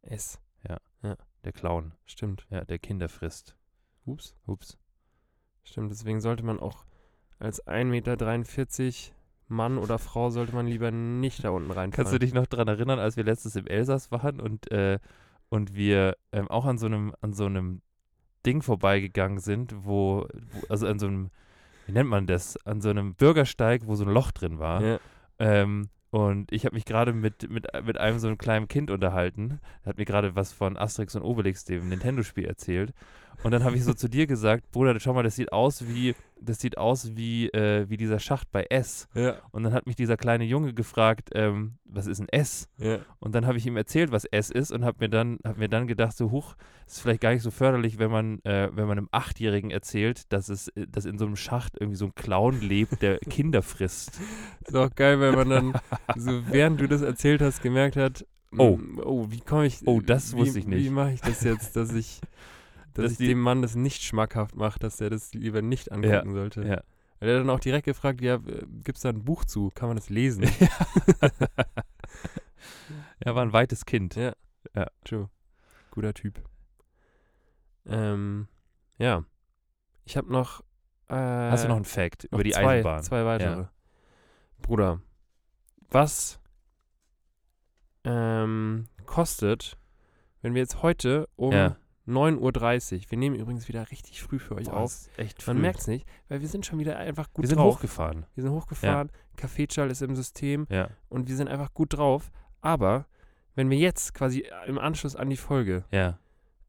[0.01, 0.39] S,
[1.43, 2.45] Der Clown, stimmt.
[2.49, 3.55] ja, der Kinder frisst.
[4.05, 4.35] Ups.
[4.45, 4.77] Ups.
[5.63, 6.85] Stimmt, deswegen sollte man auch
[7.39, 9.15] als 1,43 Meter
[9.49, 11.91] Mann oder Frau sollte man lieber nicht da unten reinfallen.
[11.91, 14.99] Kannst du dich noch daran erinnern, als wir letztes im Elsass waren und, äh,
[15.49, 17.81] und wir ähm, auch an so einem, an so einem
[18.45, 21.31] Ding vorbeigegangen sind, wo, wo, also an so einem,
[21.87, 24.83] wie nennt man das, an so einem Bürgersteig, wo so ein Loch drin war.
[24.83, 24.99] Ja.
[25.39, 29.59] Ähm, und ich habe mich gerade mit, mit, mit einem so einem kleinen Kind unterhalten.
[29.83, 32.93] Er hat mir gerade was von Asterix und Obelix, dem Nintendo-Spiel, erzählt.
[33.43, 36.15] Und dann habe ich so zu dir gesagt, Bruder, schau mal, das sieht aus wie,
[36.41, 39.07] das sieht aus wie, äh, wie dieser Schacht bei S.
[39.13, 42.67] Ja, Und dann hat mich dieser kleine Junge gefragt, ähm, was ist ein S?
[42.77, 42.97] ja.
[43.19, 45.69] Und dann habe ich ihm erzählt, was S ist und habe mir dann hab mir
[45.69, 46.55] dann gedacht, so huch,
[46.87, 50.49] ist vielleicht gar nicht so förderlich, wenn man äh, wenn man einem Achtjährigen erzählt, dass
[50.49, 54.19] es dass in so einem Schacht irgendwie so ein Clown lebt, der Kinder frisst.
[54.65, 55.73] Ist auch geil, wenn man dann
[56.15, 58.25] so während du das erzählt hast gemerkt hat,
[58.57, 58.77] Oh.
[58.77, 60.85] mm, oh, wie komme ich Oh, das wie, wusste ich nicht.
[60.85, 62.21] Wie mache ich das jetzt, dass ich
[62.97, 65.91] dass, Dass ich die- dem Mann das nicht schmackhaft mache, dass er das lieber nicht
[65.91, 66.63] angucken sollte.
[66.63, 66.81] Ja.
[67.19, 69.71] Weil er dann auch direkt gefragt, ja, gibt es da ein Buch zu?
[69.73, 70.43] Kann man das lesen?
[73.19, 74.15] Er war ein weites Kind.
[74.15, 74.33] Ja.
[75.03, 75.29] True.
[75.91, 76.41] Guter Typ.
[77.85, 78.47] Ähm,
[78.97, 79.23] ja.
[80.05, 80.61] Ich habe noch.
[81.09, 83.03] Äh, Hast du noch einen Fact noch über die zwei, Eisenbahn?
[83.03, 83.65] Zwei weitere.
[84.61, 85.01] Bruder,
[85.89, 86.39] was
[88.03, 89.77] ähm, kostet,
[90.41, 91.77] wenn wir jetzt heute um Ja.
[92.07, 95.09] 9.30 Uhr, wir nehmen übrigens wieder richtig früh für euch Boah, auf.
[95.17, 95.61] echt Man früh.
[95.61, 97.75] merkt es nicht, weil wir sind schon wieder einfach gut Wir sind drauf.
[97.75, 98.25] hochgefahren.
[98.35, 100.89] Wir sind hochgefahren, Kaffeeschall ist im System Ja.
[101.09, 102.31] und wir sind einfach gut drauf.
[102.61, 103.05] Aber
[103.55, 106.17] wenn wir jetzt quasi im Anschluss an die Folge Ja.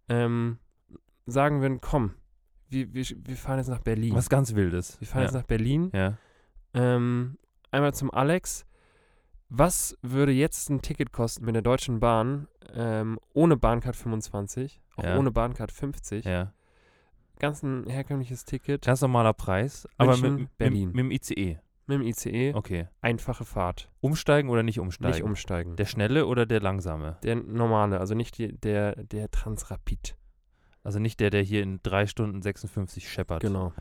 [0.09, 0.59] ähm,
[1.27, 2.14] sagen würden, komm,
[2.70, 4.14] wir, wir, wir fahren jetzt nach Berlin.
[4.14, 5.01] Was ganz Wildes.
[5.01, 5.27] Wir fahren ja.
[5.27, 5.90] jetzt nach Berlin.
[5.94, 6.18] ja.
[6.74, 7.38] Ähm,
[7.70, 8.66] einmal zum Alex.
[9.48, 15.05] Was würde jetzt ein Ticket kosten mit der Deutschen Bahn ähm, ohne Bahncard 25, auch
[15.05, 15.19] Ja.
[15.19, 16.25] ohne Bahncard 50?
[16.25, 16.53] Ja.
[17.39, 20.89] Ganz ein herkömmliches Ticket Ganz normaler Preis, aber mit, München, mit, Berlin.
[20.89, 21.59] mit dem ICE.
[21.87, 22.53] mit dem ICE.
[22.55, 22.89] Okay.
[23.01, 23.89] Einfache Fahrt.
[24.01, 25.15] Umsteigen oder nicht umsteigen?
[25.15, 25.77] Nicht umsteigen.
[25.77, 27.17] Der schnelle oder der langsame?
[27.23, 30.17] Der normale, also nicht die, der, der Transrapid.
[30.83, 33.41] Also nicht der, der hier in 3 Stunden 56 scheppert.
[33.43, 33.73] Genau.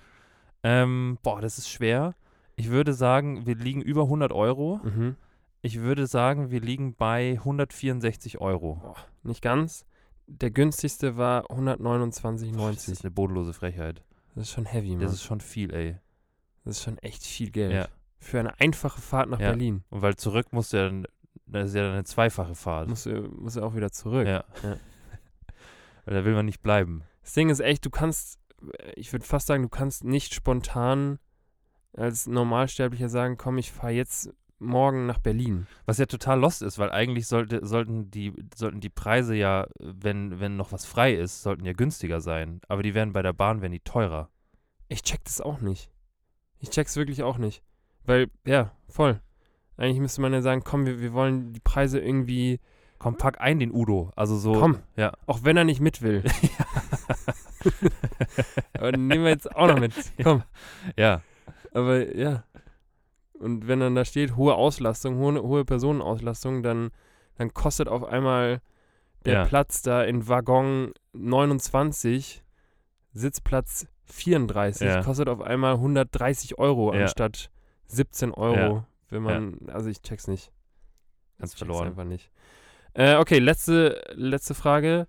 [0.63, 2.15] Ähm, boah, das ist schwer.
[2.55, 4.79] Ich würde sagen, wir liegen über 100 Euro.
[4.83, 5.15] Mhm.
[5.61, 8.95] Ich würde sagen, wir liegen bei 164 Euro.
[9.23, 9.85] Nicht ganz.
[10.27, 12.91] Der günstigste war Boah, das 129,90.
[12.91, 14.03] ist eine bodenlose Frechheit.
[14.35, 14.99] Das ist schon heavy, Mann.
[14.99, 15.97] Das ist schon viel, ey.
[16.65, 17.71] Das ist schon echt viel Geld.
[17.73, 17.87] Ja.
[18.19, 19.49] Für eine einfache Fahrt nach Ja.
[19.49, 19.83] Berlin.
[19.89, 21.05] Und weil zurück musst du ja dann,
[21.45, 22.89] das ist ja dann eine zweifache Fahrt.
[22.89, 24.27] Muss, er- muss er auch wieder zurück.
[24.27, 24.43] ja.
[24.63, 24.77] Ja.
[26.05, 27.03] weil da will man nicht bleiben.
[27.23, 28.39] Das Ding ist echt, du kannst,
[28.95, 31.19] ich würde fast sagen, du kannst nicht spontan
[31.93, 35.67] als Normalsterblicher sagen, komm, ich fahre jetzt morgen nach Berlin.
[35.85, 40.39] Was ja total lost ist, weil eigentlich sollte, sollten, die, sollten die Preise ja, wenn,
[40.39, 42.61] wenn noch was frei ist, sollten ja günstiger sein.
[42.67, 44.29] Aber die werden bei der Bahn, werden die teurer.
[44.87, 45.91] Ich check das auch nicht.
[46.59, 47.63] Ich check's wirklich auch nicht.
[48.05, 49.21] Weil, ja, voll.
[49.77, 52.59] Eigentlich müsste man ja sagen, komm, wir, wir wollen die Preise irgendwie,
[52.99, 54.11] Komm, pack ein den Udo.
[54.15, 54.53] Also so.
[54.53, 54.79] Komm.
[54.95, 55.13] Ja.
[55.27, 56.23] auch wenn er nicht mit will.
[58.73, 59.93] Aber nehmen wir jetzt auch noch mit.
[60.23, 60.43] Komm.
[60.95, 61.21] Ja.
[61.73, 62.43] Aber ja.
[63.39, 66.89] Und wenn dann da steht, hohe Auslastung, hohe, hohe Personenauslastung, dann,
[67.35, 68.61] dann kostet auf einmal
[69.25, 69.45] der Ja.
[69.45, 72.43] Platz da in Waggon 29,
[73.13, 75.03] Sitzplatz 34, Ja.
[75.03, 77.01] kostet auf einmal 130 Euro Ja.
[77.01, 77.49] anstatt
[77.87, 78.55] 17 Euro.
[78.57, 78.87] Ja.
[79.09, 80.51] Wenn man, also ich check's nicht.
[81.39, 81.87] Ganz Ich check's verloren.
[81.89, 82.29] einfach nicht.
[82.93, 85.07] Äh, okay, letzte, letzte Frage.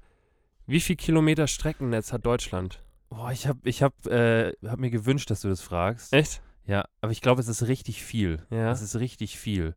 [0.67, 2.83] Wie viel Kilometer Streckennetz hat Deutschland?
[3.09, 6.13] Boah, ich habe ich hab, äh, hab mir gewünscht, dass du das fragst.
[6.13, 6.43] Echt?
[6.69, 8.47] Ja, aber ich glaube, es ist richtig viel.
[8.51, 8.71] Ja.
[8.71, 9.75] Es ist richtig viel.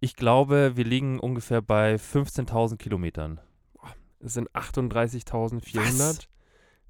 [0.00, 3.40] Ich glaube, wir liegen ungefähr bei 15.000 Kilometern.
[4.20, 5.98] Es sind 38.400.
[5.98, 6.28] Was?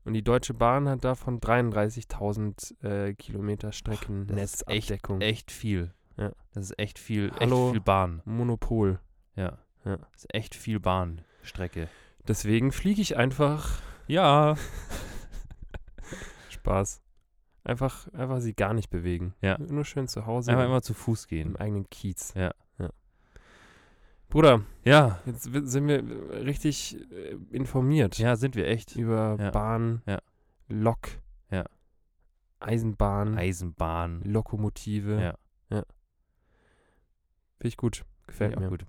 [0.05, 5.21] Und die Deutsche Bahn hat davon 33.000 äh, Kilometer Streckennetzabdeckung.
[5.21, 5.93] Echt viel.
[6.17, 6.31] Ja.
[6.53, 7.65] Das ist echt viel, Hallo.
[7.65, 8.23] echt viel Bahn.
[8.25, 9.01] Monopol.
[9.35, 9.59] Ja.
[9.85, 9.97] Ja.
[9.97, 11.89] Das ist echt viel Bahnstrecke.
[12.29, 13.81] Deswegen fliege ich einfach.
[14.07, 14.57] Ja.
[16.51, 17.04] Spaß.
[17.65, 19.35] Einfach, einfach sie gar nicht bewegen.
[19.41, 19.57] Ja.
[19.59, 21.49] Nur schön zu Hause Einfach im- immer zu Fuß gehen.
[21.53, 22.35] im eigenen Kiez.
[22.35, 22.53] Ja.
[22.79, 22.91] ja.
[24.29, 25.21] Bruder, Ja.
[25.25, 26.03] jetzt sind wir
[26.45, 28.97] richtig äh, informiert Ja, sind wir echt.
[28.97, 29.51] über Ja.
[29.51, 30.21] Bahn, Ja.
[30.69, 31.09] Lok,
[31.51, 31.65] Ja.
[32.61, 34.23] Eisenbahn, Eisenbahn.
[34.23, 35.21] Lokomotive.
[35.21, 35.35] Ja.
[37.59, 38.05] Finde ich gut.
[38.27, 38.69] Gefällt mir.
[38.69, 38.85] gut.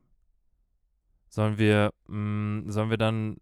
[1.30, 3.38] Sollen wir, mh, sollen wir dann,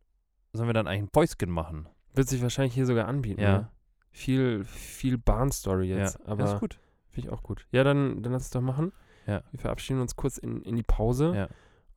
[0.54, 1.88] sollen wir dann eigentlich ein Päuschen machen?
[2.14, 3.42] Wird sich wahrscheinlich hier sogar anbieten.
[3.42, 3.58] Ja.
[3.60, 3.70] Ne?
[4.16, 6.20] Viel, viel Bahnstory jetzt.
[6.20, 6.80] ja, aber das ist gut.
[7.10, 7.66] finde ich auch gut.
[7.72, 8.94] Ja, dann, dann lass es doch machen.
[9.26, 9.42] Ja.
[9.52, 11.34] Wir verabschieden uns kurz in, in die Pause.
[11.36, 11.48] Ja.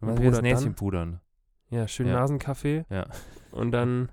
[0.00, 1.20] Und Und wir das Näschen dann, pudern.
[1.68, 2.14] ja, schön Ja.
[2.14, 2.84] Nasenkaffee.
[2.90, 3.06] Ja.
[3.50, 4.10] Und dann,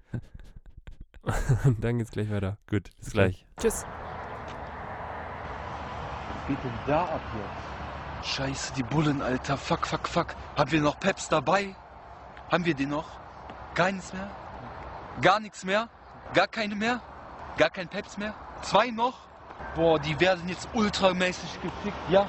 [1.63, 2.57] und dann geht's gleich weiter.
[2.69, 3.45] Gut, bis gleich.
[3.59, 3.85] Tschüss.
[6.29, 8.27] Was geht denn da ab jetzt?
[8.27, 9.57] Scheiße, die Bullen, Alter.
[9.57, 10.35] Fuck, fuck, fuck.
[10.57, 11.75] Haben wir noch Peps dabei?
[12.51, 13.19] Haben wir die noch?
[13.75, 14.29] Keines mehr?
[15.21, 15.89] Gar nichts mehr?
[16.33, 17.01] Gar keine mehr?
[17.57, 18.33] Gar kein Peps mehr?
[18.61, 19.13] Zwei noch?
[19.75, 22.27] Boah, die werden jetzt ultramäßig gefickt, ja?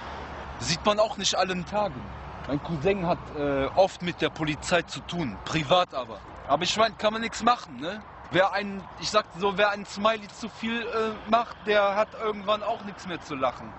[0.59, 2.01] Sieht man auch nicht allen Tagen.
[2.47, 6.19] Mein Cousin hat äh, oft mit der Polizei zu tun, privat aber.
[6.47, 8.03] Aber ich meine, kann man nichts machen, ne?
[8.31, 12.63] Wer einen, ich sag so, wer einen Smiley zu viel äh, macht, der hat irgendwann
[12.63, 13.73] auch nichts mehr zu lachen.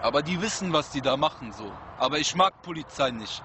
[0.00, 1.70] Aber die wissen, was die da machen, so.
[1.98, 3.42] Aber ich mag Polizei nicht.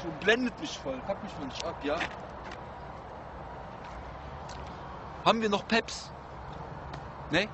[0.00, 1.96] Schon blendet mich voll, pack mich mal nicht ab, ja?
[5.26, 6.12] Haben wir noch Peps?
[7.32, 7.48] Ne?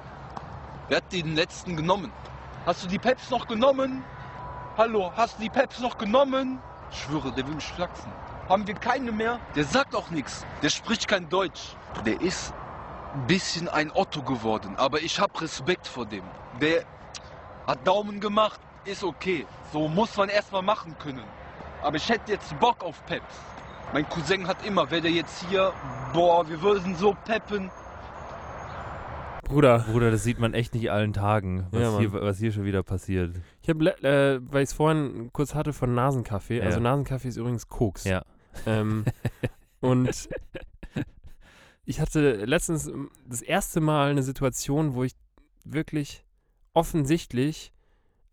[0.88, 2.12] Wer hat den letzten genommen?
[2.66, 4.04] Hast du die Peps noch genommen?
[4.76, 6.58] Hallo, hast du die Peps noch genommen?
[6.90, 8.12] Ich schwöre, der will mich flachsen.
[8.46, 9.40] Haben wir keine mehr?
[9.56, 10.44] Der sagt auch nichts.
[10.62, 11.74] Der spricht kein Deutsch.
[12.04, 12.52] Der ist
[13.14, 16.24] ein bisschen ein Otto geworden, aber ich habe Respekt vor dem.
[16.60, 16.84] Der
[17.66, 19.46] hat Daumen gemacht, ist okay.
[19.72, 21.24] So muss man erstmal machen können.
[21.80, 23.34] Aber ich hätte jetzt Bock auf Peps.
[23.92, 25.72] Mein Cousin hat immer, wäre der jetzt hier,
[26.14, 27.70] boah, wir würden so peppen.
[29.44, 32.64] Bruder, Bruder, das sieht man echt nicht allen Tagen, was, Ja, hier, was hier schon
[32.64, 33.34] wieder passiert.
[33.60, 36.62] ich habe, äh, weil ich es vorhin kurz hatte von Nasenkaffee.
[36.62, 36.82] Also Ja.
[36.82, 38.04] Nasenkaffee ist übrigens Koks.
[38.04, 38.22] Ja.
[38.66, 39.04] Ähm,
[39.80, 40.28] und
[41.84, 42.90] ich hatte letztens
[43.28, 45.12] das erste Mal eine Situation, wo ich
[45.64, 46.24] wirklich
[46.72, 47.71] offensichtlich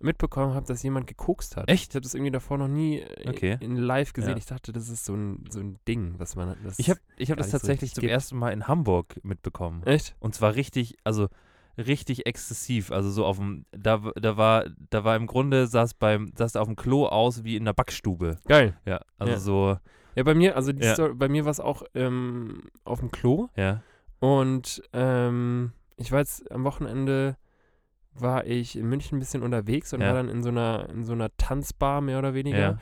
[0.01, 1.69] mitbekommen habe, dass jemand gekokst hat.
[1.69, 1.89] Echt?
[1.91, 3.57] Ich habe das irgendwie davor noch nie äh, Okay.
[3.59, 4.31] in live gesehen.
[4.31, 4.37] Ja.
[4.37, 7.37] Ich dachte, das ist so ein, so ein Ding, was man Ich habe ich hab
[7.37, 9.83] das so tatsächlich richtig zum ersten Mal in Hamburg mitbekommen.
[9.83, 10.15] Echt?
[10.19, 11.27] Und zwar richtig, also
[11.77, 12.91] richtig exzessiv.
[12.91, 16.67] Also so auf dem, da, da war, da war im Grunde, saß beim, saß auf
[16.67, 18.37] dem Klo aus wie in einer Backstube.
[18.47, 18.77] Geil.
[18.85, 19.39] Ja, also Ja.
[19.39, 19.77] so,
[20.15, 20.93] Ja, bei mir, also Ja.
[20.93, 23.47] Story, bei mir war es auch ähm, auf dem Klo.
[23.55, 23.81] ja.
[24.21, 27.37] Und ähm, ich war jetzt am Wochenende
[28.21, 30.07] war ich in München ein bisschen unterwegs und Ja.
[30.07, 32.77] war dann in so einer in so einer Tanzbar mehr oder weniger ja.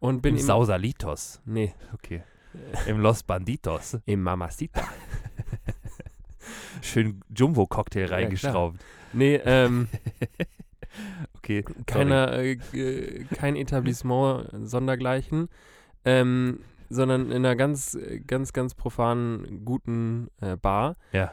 [0.00, 1.40] und bin Im im, Sausalitos.
[1.44, 2.22] nee Okay.
[2.86, 3.98] Im Los Banditos.
[4.06, 4.82] im Mamacita.
[6.82, 8.78] Schön Jumbo-Cocktail reingeschraubt.
[9.12, 9.88] nee, ähm,
[11.38, 11.64] okay.
[11.86, 15.48] keiner äh, äh, kein Etablissement sondergleichen,
[16.04, 20.96] ähm, sondern in einer ganz ganz ganz profanen guten äh, Bar.
[21.12, 21.32] Ja.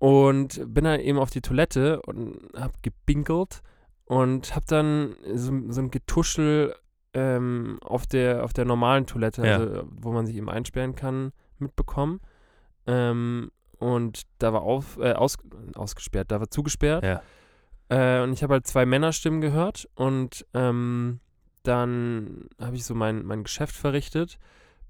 [0.00, 3.60] Und bin dann eben auf die Toilette und hab gebinkelt
[4.06, 6.74] und hab dann so, so ein Getuschel
[7.12, 9.58] ähm, auf, der, auf der normalen Toilette, Ja.
[9.58, 12.20] also, wo man sich eben einsperren kann, mitbekommen.
[12.86, 15.36] Ähm, und da war auf, äh, aus,
[15.74, 17.04] ausgesperrt, da war zugesperrt.
[17.04, 17.22] Ja.
[17.90, 21.20] Äh, und ich habe halt zwei Männerstimmen gehört und ähm,
[21.62, 24.38] dann habe ich so mein, mein Geschäft verrichtet,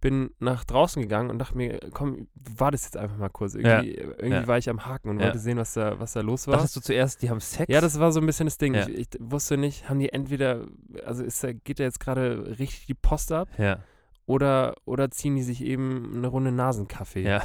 [0.01, 3.55] bin nach draußen gegangen und dachte mir, komm, war das jetzt einfach mal kurz.
[3.55, 4.47] Irgendwie, irgendwie ja.
[4.47, 5.27] war ich am Haken und Ja.
[5.27, 6.55] wollte sehen, was da, was da los war.
[6.57, 7.67] Dachtest du zuerst, die haben Sex?
[7.73, 8.75] Ja, das war so ein bisschen das Ding.
[8.75, 8.89] Ja.
[8.89, 10.67] Ich, ich wusste nicht, haben die entweder,
[11.05, 13.81] also ist da, geht da jetzt gerade richtig die Post ab Ja,
[14.27, 17.23] oder, oder ziehen die sich eben eine Runde Nasenkaffee.
[17.25, 17.43] ja.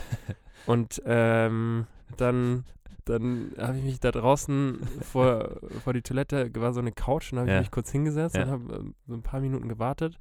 [0.66, 1.88] Und ähm,
[2.18, 2.64] dann,
[3.06, 7.40] dann habe ich mich da draußen vor, vor die Toilette, war so eine Couch und
[7.40, 7.56] habe Ja.
[7.58, 8.44] ich mich kurz hingesetzt Ja.
[8.44, 10.18] und habe ähm, so ein paar Minuten gewartet.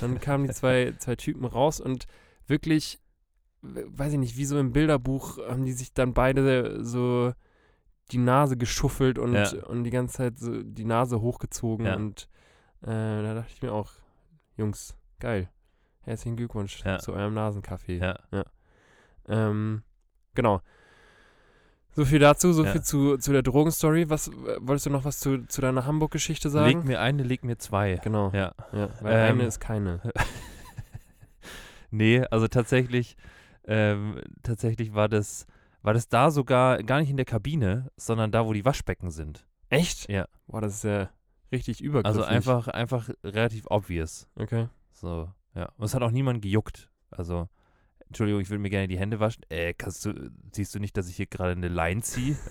[0.00, 2.06] Dann kamen die zwei, zwei Typen raus und
[2.46, 2.98] wirklich,
[3.62, 7.32] we- weiß ich nicht, wie so im Bilderbuch haben die sich dann beide so
[8.10, 9.64] die Nase geschuffelt und, Ja.
[9.66, 11.86] und die ganze Zeit so die Nase hochgezogen.
[11.86, 11.96] Ja.
[11.96, 12.28] Und
[12.82, 13.92] äh, da dachte ich mir auch,
[14.56, 15.48] Jungs, geil.
[16.02, 16.98] Herzlichen Glückwunsch Ja.
[16.98, 17.98] zu eurem Nasenkaffee.
[17.98, 18.18] Ja.
[19.26, 19.82] Ähm,
[20.34, 20.60] genau.
[21.96, 22.72] So viel dazu, so Ja.
[22.72, 24.10] viel zu, zu der Drogenstory.
[24.10, 26.78] Was äh, wolltest du noch was zu, zu deiner Hamburg-Geschichte sagen?
[26.80, 28.00] Leg mir eine, leg mir zwei.
[28.02, 28.30] genau.
[28.32, 28.52] Ja.
[28.72, 30.00] Ja, weil Ähm, eine ist keine.
[31.90, 33.16] Nee, also tatsächlich,
[33.66, 35.46] ähm, tatsächlich war das,
[35.82, 39.46] war das da sogar gar nicht in der Kabine, sondern da, wo die Waschbecken sind.
[39.68, 40.08] Echt?
[40.10, 40.26] Ja.
[40.48, 41.08] Boah, das ist ja
[41.52, 42.18] richtig übergriffig.
[42.20, 44.26] Also einfach, einfach relativ obvious.
[44.34, 44.66] Okay.
[44.90, 45.68] So, ja.
[45.76, 46.90] Und es hat auch niemand gejuckt.
[47.12, 47.48] Also,
[48.08, 49.44] Entschuldigung, ich würde mir gerne die Hände waschen.
[49.48, 52.36] Äh, du, siehst du nicht, dass ich hier gerade eine Line ziehe?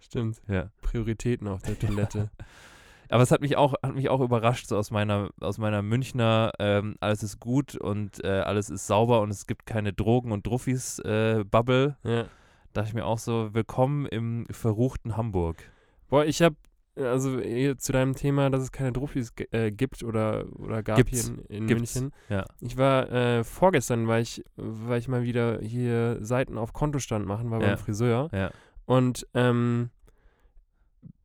[0.00, 0.40] Stimmt.
[0.48, 0.70] ja.
[0.80, 2.30] Prioritäten auf der Toilette.
[3.08, 6.52] Aber es hat mich auch, hat mich auch überrascht, so aus meiner, aus meiner Münchner,
[6.58, 10.46] ähm, alles ist gut und äh, alles ist sauber und es gibt keine Drogen und
[10.46, 11.96] Druffis äh, Bubble.
[12.02, 12.26] ja.
[12.72, 15.58] Dachte ich mir auch so, willkommen im verruchten Hamburg.
[16.08, 16.56] Boah, ich habe
[16.96, 21.26] also hier zu deinem Thema, dass es keine g- äh, gibt oder, oder gab Gibt's.
[21.28, 21.76] hier in, in.
[21.76, 22.12] München.
[22.28, 22.44] Ja.
[22.60, 27.50] Ich war äh, vorgestern, weil ich, weil ich mal wieder hier Seiten auf Kontostand machen
[27.50, 27.68] war Ja.
[27.68, 28.28] beim Friseur.
[28.32, 28.50] Ja.
[28.86, 29.90] Und ähm,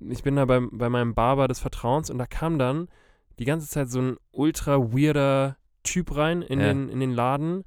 [0.01, 2.87] ich bin da bei, bei meinem Barber des Vertrauens und da kam dann
[3.37, 7.63] die ganze Zeit so ein ultra weirder Typ rein in, den, in den Laden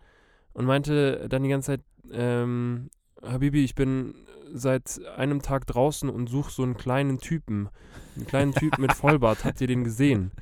[0.52, 1.80] und meinte dann die ganze Zeit,
[2.12, 2.90] ähm,
[3.22, 4.14] Habibi, ich bin
[4.52, 7.68] seit einem Tag draußen und suche so einen kleinen Typen.
[8.16, 9.44] Einen kleinen Typen mit Vollbart.
[9.44, 10.32] Habt ihr den gesehen?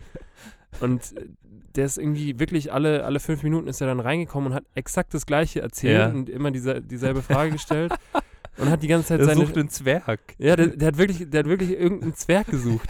[0.81, 1.27] Und äh,
[1.77, 5.15] der ist irgendwie wirklich alle, alle fünf Minuten ist er dann reingekommen und hat exakt
[5.15, 6.09] das Gleiche erzählt Ja.
[6.09, 7.93] und immer diese, dieselbe Frage gestellt
[8.59, 10.21] und hat die ganze Zeit Er seine, sucht einen Zwerg.
[10.39, 12.89] ja, der, der, hat wirklich, der hat wirklich irgendeinen Zwerg gesucht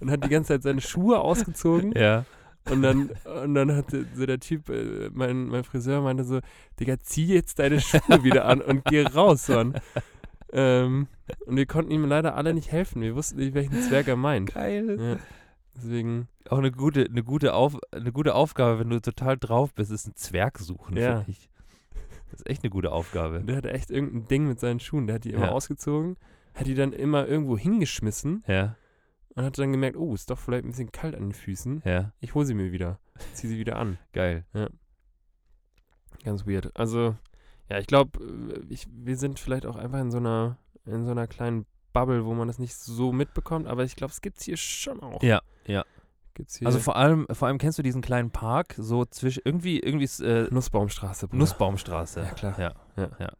[0.00, 1.92] und hat die ganze Zeit seine Schuhe ausgezogen.
[1.96, 2.24] Ja.
[2.70, 3.10] Und dann,
[3.44, 6.38] und dann hat so der Typ, äh, mein, mein Friseur meinte so,
[6.78, 9.74] Digga, zieh jetzt deine Schuhe wieder an und geh raus, Mann.
[10.52, 11.08] Ähm,
[11.46, 13.00] und wir konnten ihm leider alle nicht helfen.
[13.02, 14.52] Wir wussten nicht, welchen Zwerg er meint.
[14.54, 14.98] Geil.
[15.00, 15.16] Ja,
[15.74, 19.90] deswegen, Auch eine gute, eine, gute Auf, eine gute Aufgabe, wenn du total drauf bist,
[19.90, 20.96] ist ein Zwerg suchen.
[20.96, 21.20] Ja.
[21.20, 21.48] finde Ich.
[22.30, 23.40] Das ist echt eine gute Aufgabe.
[23.44, 25.06] der hatte echt irgendein Ding mit seinen Schuhen.
[25.06, 25.52] Der hat die immer Ja.
[25.52, 26.16] ausgezogen,
[26.54, 28.76] hat die dann immer irgendwo hingeschmissen Ja,
[29.34, 31.82] und hat dann gemerkt, oh, ist doch vielleicht ein bisschen kalt an den Füßen.
[31.84, 32.98] ja, Ich hole sie mir wieder.
[33.34, 33.98] Zieh sie wieder an.
[34.14, 34.44] geil.
[36.24, 36.70] Ganz weird.
[36.74, 37.16] Also,
[37.72, 38.18] ja, ich glaube,
[38.68, 42.34] ich, wir sind vielleicht auch einfach in so einer, in so einer kleinen Bubble, wo
[42.34, 45.22] man das nicht so mitbekommt, aber ich glaube, es gibt es hier schon auch.
[45.22, 45.84] Ja, ja.
[46.64, 50.20] Also vor allem, vor allem kennst du diesen kleinen Park, so zwischen, irgendwie, irgendwie ist,
[50.20, 51.28] äh, Nussbaumstraße.
[51.28, 51.38] Bruder.
[51.40, 52.20] Nussbaumstraße.
[52.20, 52.58] Ja, klar.
[52.58, 53.32] Ja.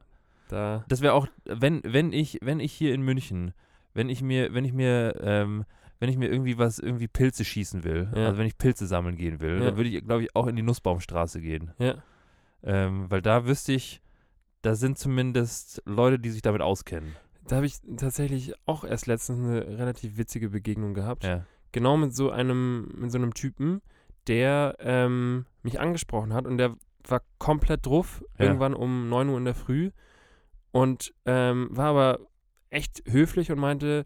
[0.48, 3.54] Da, Das wäre auch, wenn, wenn ich, wenn ich hier in München,
[3.94, 5.64] wenn ich mir, wenn ich mir, ähm,
[6.00, 8.26] wenn ich mir irgendwie was, irgendwie Pilze schießen will, Ja.
[8.26, 9.64] also wenn ich Pilze sammeln gehen will, Ja.
[9.66, 11.70] dann würde ich, glaube ich, auch in die Nussbaumstraße gehen.
[11.78, 11.94] ja.
[12.64, 14.01] Ähm, weil da wüsste ich,
[14.62, 17.14] da sind zumindest Leute, die sich damit auskennen.
[17.48, 21.24] Da habe ich tatsächlich auch erst letztens eine relativ witzige Begegnung gehabt.
[21.24, 21.44] Ja.
[21.72, 23.82] Genau mit so einem, mit so einem Typen,
[24.28, 26.76] der ähm, mich angesprochen hat und der
[27.08, 28.44] war komplett drauf, Ja.
[28.46, 29.90] irgendwann um 9 Uhr in der Früh
[30.70, 32.18] und ähm, war aber
[32.70, 34.04] echt höflich und meinte,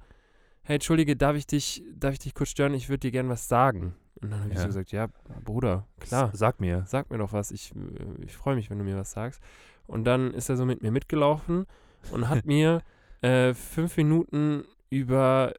[0.63, 2.75] hey, Entschuldige, darf ich dich, darf ich dich kurz stören?
[2.75, 3.95] Ich würde dir gern was sagen.
[4.23, 4.63] Und dann habe ich Ja.
[4.63, 5.09] so gesagt, ja,
[5.45, 6.85] Bruder, klar, S- Sag mir.
[6.87, 9.43] sag mir doch was, ich, äh, ich freue mich, wenn du mir was sagst.
[9.87, 11.67] Und dann ist er so mit mir mitgelaufen
[12.11, 12.83] und hat mir
[13.23, 15.55] äh, fünf Minuten über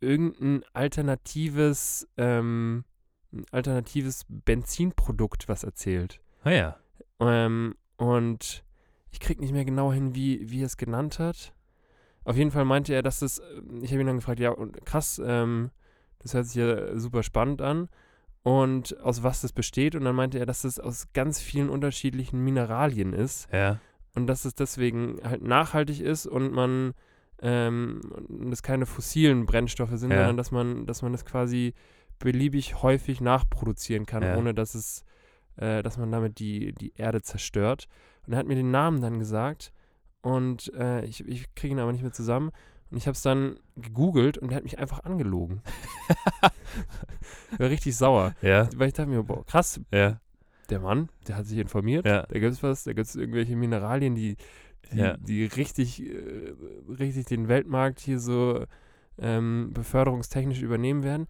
[0.00, 2.84] irgendein alternatives, ähm,
[3.52, 6.20] alternatives Benzinprodukt was erzählt.
[6.42, 6.76] Ah ja.
[7.20, 8.64] Ähm, und
[9.12, 11.52] ich krieg nicht mehr genau hin, wie, wie er es genannt hat.
[12.24, 13.40] Auf jeden Fall meinte er, dass das,
[13.82, 15.70] ich habe ihn dann gefragt, ja, und krass, ähm,
[16.20, 17.88] das hört sich ja super spannend an.
[18.42, 19.94] Und aus was das besteht.
[19.94, 23.48] Und dann meinte er, dass das aus ganz vielen unterschiedlichen Mineralien ist.
[23.52, 23.78] Ja.
[24.14, 26.94] Und dass es deswegen halt nachhaltig ist und man
[27.42, 28.00] ähm,
[28.50, 30.18] es keine fossilen Brennstoffe sind, Ja.
[30.18, 31.74] sondern dass man, dass man das quasi
[32.18, 34.36] beliebig häufig nachproduzieren kann, Ja.
[34.36, 35.04] ohne dass es,
[35.56, 37.86] äh, dass man damit die, die Erde zerstört.
[38.26, 39.72] Und er hat mir den Namen dann gesagt
[40.22, 42.50] und äh, ich, ich kriege ihn aber nicht mehr zusammen.
[42.90, 45.62] Und ich habe es dann gegoogelt und der hat mich einfach angelogen.
[47.52, 48.34] ich war richtig sauer.
[48.42, 50.20] Ja, Weil ich dachte mir, boah, krass, ja,
[50.68, 52.04] der Mann, der hat sich informiert.
[52.06, 52.26] ja.
[52.26, 54.36] Da gibt es was, da gibt es irgendwelche Mineralien, die,
[54.92, 55.16] die, Ja.
[55.16, 56.54] die richtig, äh,
[56.88, 58.64] richtig den Weltmarkt hier so
[59.18, 61.26] ähm, beförderungstechnisch übernehmen werden.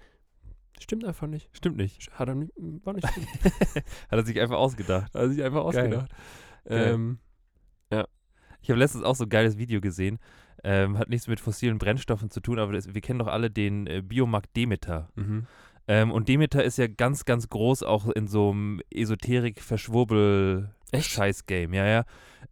[0.78, 1.48] Stimmt einfach nicht.
[1.52, 2.10] Stimmt nicht.
[2.12, 3.28] Hat er nicht, war nicht stimmt.
[3.74, 3.84] Hat
[4.18, 5.12] er sich einfach ausgedacht.
[5.14, 5.66] Hat er sich einfach Geil.
[5.84, 6.10] ausgedacht.
[6.64, 6.92] Geil.
[6.94, 7.18] Ähm,
[8.62, 10.18] Ich habe letztens auch so ein geiles Video gesehen.
[10.62, 13.86] Ähm, hat nichts mit fossilen Brennstoffen zu tun, aber das, wir kennen doch alle den
[13.86, 15.08] äh, Biomarkt Demeter.
[15.14, 15.46] mhm.
[15.88, 21.74] Ähm, und Demeter ist ja ganz, ganz groß auch in so einem Esoterik-Verschwurbel-Scheiß-Game.
[21.74, 22.04] Ja, ja.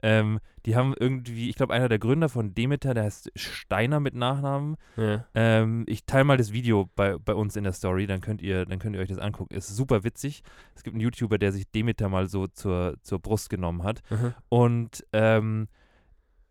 [0.03, 4.15] Ähm, die haben irgendwie, ich glaube, einer der Gründer von Demeter, der heißt Steiner mit
[4.15, 4.77] Nachnamen.
[4.97, 5.25] ja.
[5.35, 8.67] Ähm, ich teile mal das Video bei, bei uns in der Story, dann könnt ihr,
[8.67, 9.55] dann könnt ihr euch das angucken.
[9.55, 10.43] Ist super witzig.
[10.75, 14.03] Es gibt einen YouTuber, der sich Demeter mal so zur, zur Brust genommen hat.
[14.11, 14.35] Mhm.
[14.49, 15.69] Und ähm,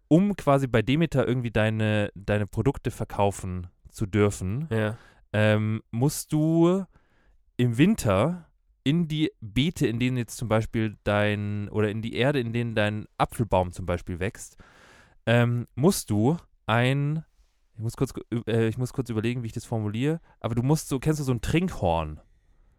[0.08, 4.98] um quasi bei Demeter irgendwie deine, deine Produkte verkaufen zu dürfen, Ja.
[5.34, 6.86] ähm, musst du
[7.58, 8.46] im Winter
[8.84, 12.74] in die Beete, in denen jetzt zum Beispiel dein, oder in die Erde, in denen
[12.76, 14.58] dein Apfelbaum zum Beispiel wächst,
[15.26, 16.38] ähm, musst du
[16.68, 17.26] ein,
[17.76, 18.14] ich muss, kurz,
[18.48, 21.24] äh, ich muss kurz überlegen, wie ich das formuliere, aber du musst so, kennst du
[21.26, 22.22] so ein Trinkhorn?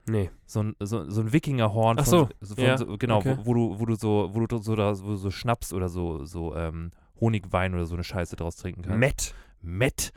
[0.07, 0.31] Nee.
[0.47, 3.37] So ein, so, so ein Wikingerhorn Ach von, so, von ja, so, genau, okay.
[3.43, 5.91] wo, wo du, wo du so, wo du so, da, wo du so Schnaps oder
[5.91, 8.99] so, so ähm, Honigwein oder so eine Scheiße draus trinken kannst.
[9.01, 9.35] Matt.
[9.63, 10.13] Met.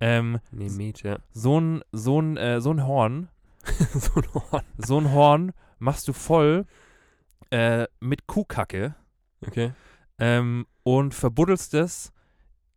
[0.00, 1.18] Ähm, Nee, Met, ja.
[1.32, 3.28] so ein, so ein, äh, so ein Horn,
[3.94, 4.62] so ein Horn.
[4.76, 6.66] so ein Horn machst du voll
[7.50, 8.94] äh, mit Kuhkacke
[9.46, 9.72] Okay.
[10.18, 12.12] ähm, und verbuddelst es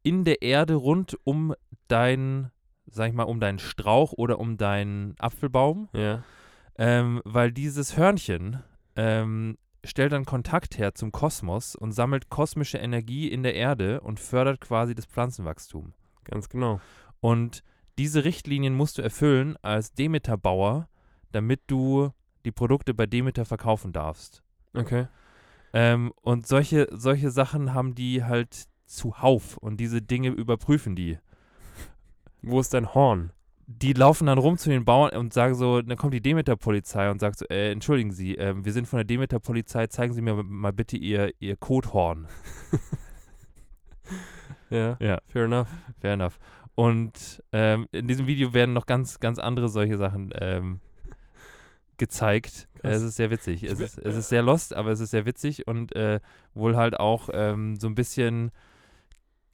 [0.04, 1.54] in der Erde rund um
[1.88, 2.52] dein,
[2.86, 6.24] sag ich mal, um deinen Strauch oder um deinen Apfelbaum, Ja.
[6.78, 8.62] ähm, weil dieses Hörnchen
[8.96, 14.20] ähm, stellt dann Kontakt her zum Kosmos und sammelt kosmische Energie in der Erde und
[14.20, 15.94] fördert quasi das Pflanzenwachstum.
[16.24, 16.80] Ganz genau.
[17.22, 17.64] Und
[17.98, 20.90] diese Richtlinien musst du erfüllen als Demeter-Bauer,
[21.32, 22.12] damit du
[22.44, 24.44] die Produkte bei Demeter verkaufen darfst.
[24.74, 25.08] Okay.
[25.74, 31.18] Ähm, und solche, solche Sachen haben die halt zuhauf und diese Dinge überprüfen die.
[32.42, 33.32] Wo ist dein Horn?
[33.68, 37.20] Die laufen dann rum zu den Bauern und sagen so, dann kommt die Demeter-Polizei und
[37.20, 40.72] sagt so, äh, entschuldigen Sie, ähm, wir sind von der Demeter-Polizei, zeigen Sie mir mal
[40.72, 42.28] bitte Ihr, Ihr Kothorn.
[44.70, 44.98] Ja.
[45.00, 45.20] Ja.
[45.28, 45.68] Fair enough.
[46.00, 46.40] Fair enough.
[46.76, 50.82] Und ähm, in diesem Video werden noch ganz, ganz andere solche Sachen ähm,
[51.98, 52.68] gezeigt.
[52.80, 52.98] Krass.
[52.98, 53.64] Es ist sehr witzig.
[53.64, 56.20] Es ist, es ist sehr lost, aber es ist sehr witzig und äh,
[56.54, 58.52] wohl halt auch ähm, so ein bisschen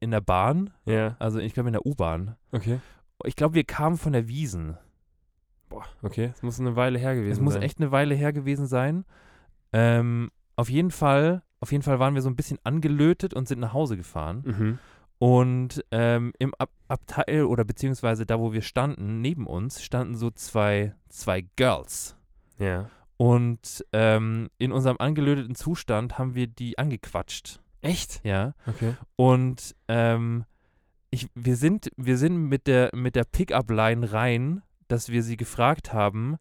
[0.00, 2.36] in der Bahn, Ja, also ich glaube in der U-Bahn.
[2.52, 2.80] okay.
[3.24, 4.76] Ich glaube, wir kamen von der Wiesen.
[5.68, 6.30] Boah, okay.
[6.34, 7.62] Es muss eine Weile her gewesen Es muss sein.
[7.62, 9.04] echt eine Weile her gewesen sein.
[9.72, 13.60] Ähm, auf jeden Fall, auf jeden Fall waren wir so ein bisschen angelötet und sind
[13.60, 14.42] nach Hause gefahren.
[14.44, 14.78] Mhm.
[15.18, 20.30] Und ähm, im Ab Abteil oder beziehungsweise da, wo wir standen, neben uns standen so
[20.30, 22.16] zwei, zwei Girls.
[22.58, 22.88] Ja.
[23.18, 27.60] Und ähm, in unserem angelöteten Zustand haben wir die angequatscht.
[27.82, 28.20] Echt?
[28.24, 28.54] Ja.
[28.66, 28.94] Okay.
[29.16, 30.44] Und ähm,
[31.10, 35.92] ich, wir, sind, wir sind mit der, mit der Pickup-Line rein, dass wir sie gefragt
[35.92, 36.36] haben,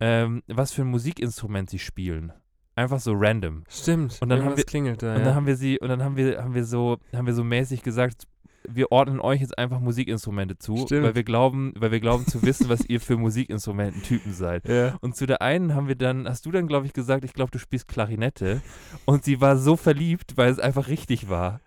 [0.00, 2.32] ähm, was für ein Musikinstrument sie spielen.
[2.74, 3.64] Einfach so random.
[3.70, 4.18] Stimmt.
[4.20, 5.24] Und dann haben wir- klingelt da, Und ja.
[5.24, 7.82] dann haben wir sie, und dann haben wir, haben wir so, haben wir so mäßig
[7.82, 8.24] gesagt,
[8.68, 11.04] wir ordnen euch jetzt einfach Musikinstrumente zu, Stimmt.
[11.04, 14.68] weil wir glauben, weil wir glauben zu wissen, was ihr für Musikinstrumententypen seid.
[14.68, 14.96] ja.
[15.00, 17.52] Und zu der einen haben wir dann, hast du dann, glaube ich, gesagt, ich glaube,
[17.52, 18.60] du spielst Klarinette.
[19.04, 21.60] Und sie war so verliebt, weil es einfach richtig war.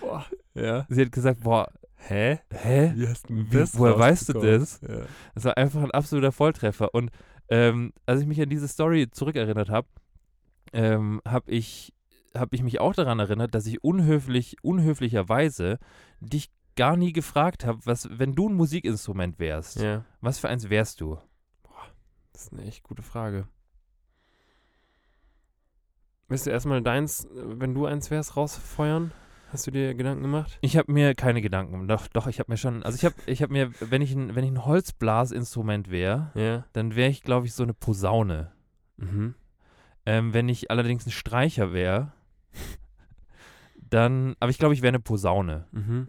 [0.00, 0.26] Boah.
[0.54, 0.84] Ja.
[0.90, 1.68] Sie hat gesagt, boah,
[2.08, 2.40] Hä?
[2.50, 2.92] hä?
[2.96, 4.80] Wie hast du Wie- woher weißt du das?
[4.80, 5.02] Ja.
[5.34, 6.94] Das war einfach ein absoluter Volltreffer.
[6.94, 7.10] Und
[7.48, 9.86] ähm, als ich mich an diese Story zurückerinnert habe,
[10.72, 11.92] ähm, habe ich,
[12.34, 15.78] hab ich mich auch daran erinnert, dass ich unhöflich, unhöflicherweise
[16.20, 20.04] dich gar nie gefragt habe, was, wenn du ein Musikinstrument wärst, ja.
[20.20, 21.18] was für eins wärst du?
[22.32, 23.46] Das ist eine echt gute Frage.
[26.28, 29.12] Willst du erstmal deins, wenn du eins wärst, rausfeuern?
[29.52, 30.58] Hast du dir Gedanken gemacht?
[30.62, 31.72] Ich habe mir keine Gedanken.
[31.72, 31.90] gemacht.
[31.90, 32.82] Doch, doch, ich habe mir schon.
[32.82, 36.64] Also ich habe, ich habe mir, wenn ich ein, wenn ich ein Holzblasinstrument wäre, Ja.
[36.72, 38.50] dann wäre ich, glaube ich, so eine Posaune.
[38.96, 39.34] Mhm.
[40.06, 42.12] Ähm, wenn ich allerdings ein Streicher wäre,
[43.76, 44.34] dann.
[44.40, 45.66] Aber ich glaube, ich wäre eine Posaune.
[45.72, 46.08] Mhm.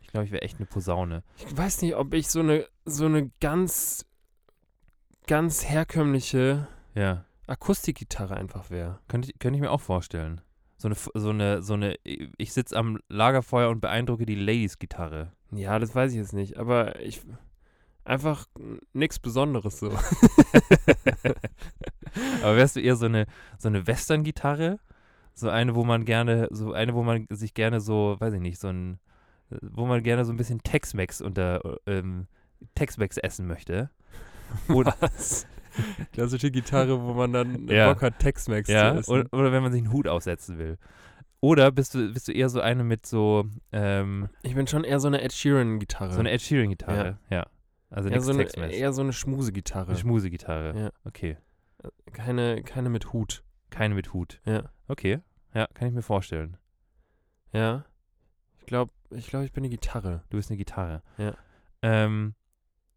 [0.00, 1.24] Ich glaube, ich wäre echt eine Posaune.
[1.38, 4.06] Ich weiß nicht, ob ich so eine, so eine ganz,
[5.26, 7.24] ganz herkömmliche Ja.
[7.48, 9.00] Akustikgitarre einfach wäre.
[9.08, 10.40] Könnte ich, könnte ich mir auch vorstellen.
[10.84, 15.32] So eine, so eine, so eine, ich sitze am Lagerfeuer und beeindrucke die Ladies-Gitarre.
[15.50, 17.22] Ja, das weiß ich jetzt nicht, aber ich
[18.04, 18.46] einfach
[18.92, 19.88] nichts Besonderes so.
[22.42, 23.24] Aber wärst du eher so eine,
[23.56, 24.78] so eine Western-Gitarre?
[25.32, 28.60] So eine, wo man gerne, so eine, wo man sich gerne so, weiß ich nicht,
[28.60, 28.98] so ein,
[29.62, 32.26] wo man gerne so ein bisschen Tex-Mex unter, ähm,
[32.74, 33.88] Tex-Mex essen möchte.
[34.68, 35.46] Oder, Was?
[36.12, 37.92] Klassische Gitarre, wo man dann Ja.
[37.92, 39.10] Bock hat, Tex-Mex ja, zu essen.
[39.12, 40.78] oder, oder wenn man sich einen Hut aufsetzen will.
[41.40, 44.98] Oder bist du, bist du eher so eine mit so, ähm, ich bin schon eher
[44.98, 46.14] so eine Ed Sheeran-Gitarre.
[46.14, 47.18] so eine Ed Sheeran-Gitarre?
[47.28, 47.46] Ja.
[47.90, 49.90] Also eher so eine, eher so eine Schmusegitarre.
[49.90, 50.78] Eine Schmusegitarre.
[50.78, 50.90] Ja.
[51.04, 51.36] Okay.
[52.12, 53.44] keine, keine mit Hut.
[53.70, 54.40] Keine mit Hut.
[54.46, 54.70] Ja.
[54.88, 55.20] Okay.
[55.54, 56.56] Ja, kann ich mir vorstellen.
[57.52, 57.84] Ja.
[58.58, 60.24] Ich glaube, ich, glaub, ich bin eine Gitarre.
[60.30, 61.02] Du bist eine Gitarre.
[61.18, 61.34] Ja.
[61.82, 62.34] Ähm,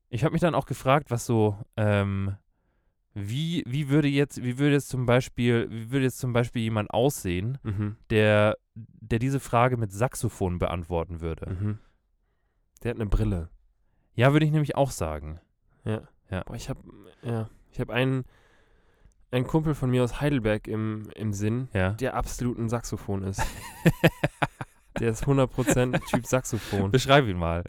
[0.09, 2.37] ich habe mich dann auch gefragt, was so, ähm,
[3.19, 6.91] wie, wie würde jetzt, wie würde jetzt zum Beispiel, wie würde jetzt zum Beispiel jemand
[6.91, 7.95] aussehen, Mhm.
[8.09, 11.49] der, der diese Frage mit Saxophon beantworten würde?
[11.49, 11.79] Mhm.
[12.83, 13.49] Der hat eine Brille.
[14.13, 15.39] Ja, würde ich nämlich auch sagen.
[15.83, 16.01] Ja.
[16.29, 16.43] Ja.
[16.43, 16.79] Boah, ich habe
[17.23, 18.25] ja, ich habe einen,
[19.31, 21.91] einen Kumpel von mir aus Heidelberg im, im Sinn, Ja.
[21.93, 23.41] der absolut ein Saxophon ist.
[24.99, 26.91] der ist 100% Typ Saxophon.
[26.91, 27.63] Beschreib ihn mal.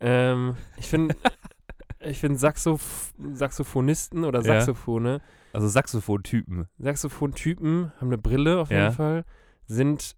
[0.00, 1.14] Ähm, ich finde
[2.04, 4.60] ich find Saxoph Saxophonisten oder Ja.
[4.60, 5.20] Saxophone,
[5.52, 6.66] Also Saxophon-Typen.
[6.78, 8.84] Saxophontypen haben eine Brille auf Ja.
[8.84, 9.24] jeden Fall,
[9.66, 10.16] sind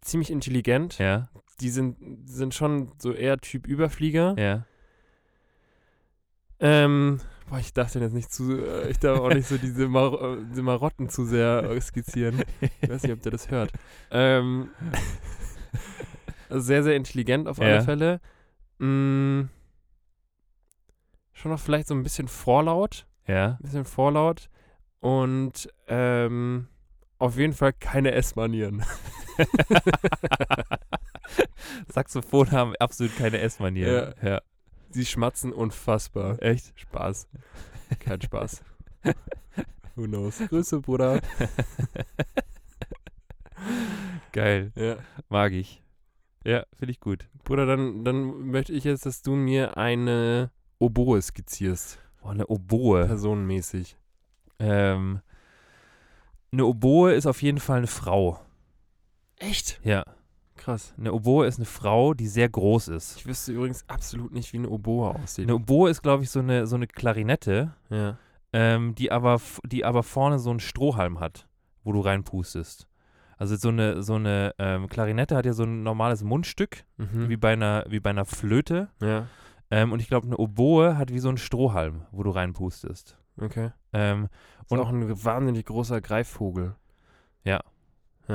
[0.00, 0.98] ziemlich intelligent.
[0.98, 1.28] Ja,
[1.60, 1.96] Die sind,
[2.28, 4.34] sind schon so eher Typ Überflieger.
[4.38, 4.64] ja.
[6.62, 9.88] Ähm, boah, ich darf denn jetzt nicht zu, äh, ich darf auch nicht so diese,
[9.88, 12.42] Mar äh, diese Marotten zu sehr äh, skizzieren.
[12.82, 13.72] Ich weiß nicht, ob der das hört.
[14.10, 14.68] Ähm,
[16.50, 17.80] also sehr, sehr intelligent auf alle Ja.
[17.80, 18.20] Fälle.
[18.78, 19.44] Mm,
[21.40, 23.06] schon noch vielleicht so ein bisschen vorlaut.
[23.26, 23.52] Ja.
[23.52, 24.50] Ein bisschen vorlaut.
[25.00, 26.68] Und ähm,
[27.18, 28.84] auf jeden Fall keine Essmanieren.
[31.88, 34.14] Saxophon haben absolut keine Essmanieren.
[34.22, 34.42] Ja.
[34.90, 36.42] Sie schmatzen unfassbar.
[36.42, 36.78] Echt?
[36.78, 37.26] Spaß.
[38.00, 38.62] Kein Spaß.
[39.94, 40.38] Who knows?
[40.38, 41.20] Grüße, Bruder.
[44.32, 44.72] Geil.
[44.74, 44.96] Ja.
[45.28, 45.82] Mag ich.
[46.44, 47.28] Ja, finde ich gut.
[47.44, 51.98] Bruder, dann, dann möchte ich jetzt, dass du mir eine Oboe skizzierst.
[52.22, 53.06] Boah, eine Oboe.
[53.06, 53.96] Personenmäßig.
[54.58, 55.20] Ähm,
[56.52, 58.40] eine Oboe ist auf jeden Fall eine Frau.
[59.36, 59.80] Echt?
[59.84, 60.04] Ja.
[60.56, 60.92] Krass.
[60.98, 63.16] Eine Oboe ist eine Frau, die sehr groß ist.
[63.16, 65.44] Ich wüsste übrigens absolut nicht, wie eine Oboe aussieht.
[65.46, 68.18] Eine Oboe ist, glaube ich, so eine, so eine Klarinette, Ja.
[68.52, 71.46] ähm, die, aber, die aber vorne so einen Strohhalm hat,
[71.82, 72.86] wo du reinpustest.
[73.38, 77.30] Also so eine, so eine ähm, Klarinette hat ja so ein normales Mundstück, Mhm.
[77.30, 78.88] wie, bei einer, wie bei einer Flöte.
[79.00, 79.26] ja.
[79.70, 83.16] Ähm, und ich glaube, eine Oboe hat wie so einen Strohhalm, wo du reinpustest.
[83.40, 83.70] Okay.
[83.92, 84.28] Ähm,
[84.68, 86.74] Und- auch ein wahnsinnig großer Greifvogel.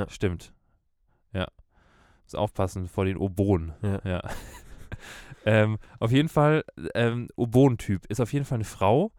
[0.08, 0.52] Stimmt.
[1.32, 1.46] Ja.
[2.24, 3.72] Muss aufpassen vor den Oboen.
[4.04, 4.22] Ja.
[5.46, 6.64] ähm, auf jeden Fall,
[6.94, 9.12] ähm, Oboen-Typ ist auf jeden Fall eine Frau,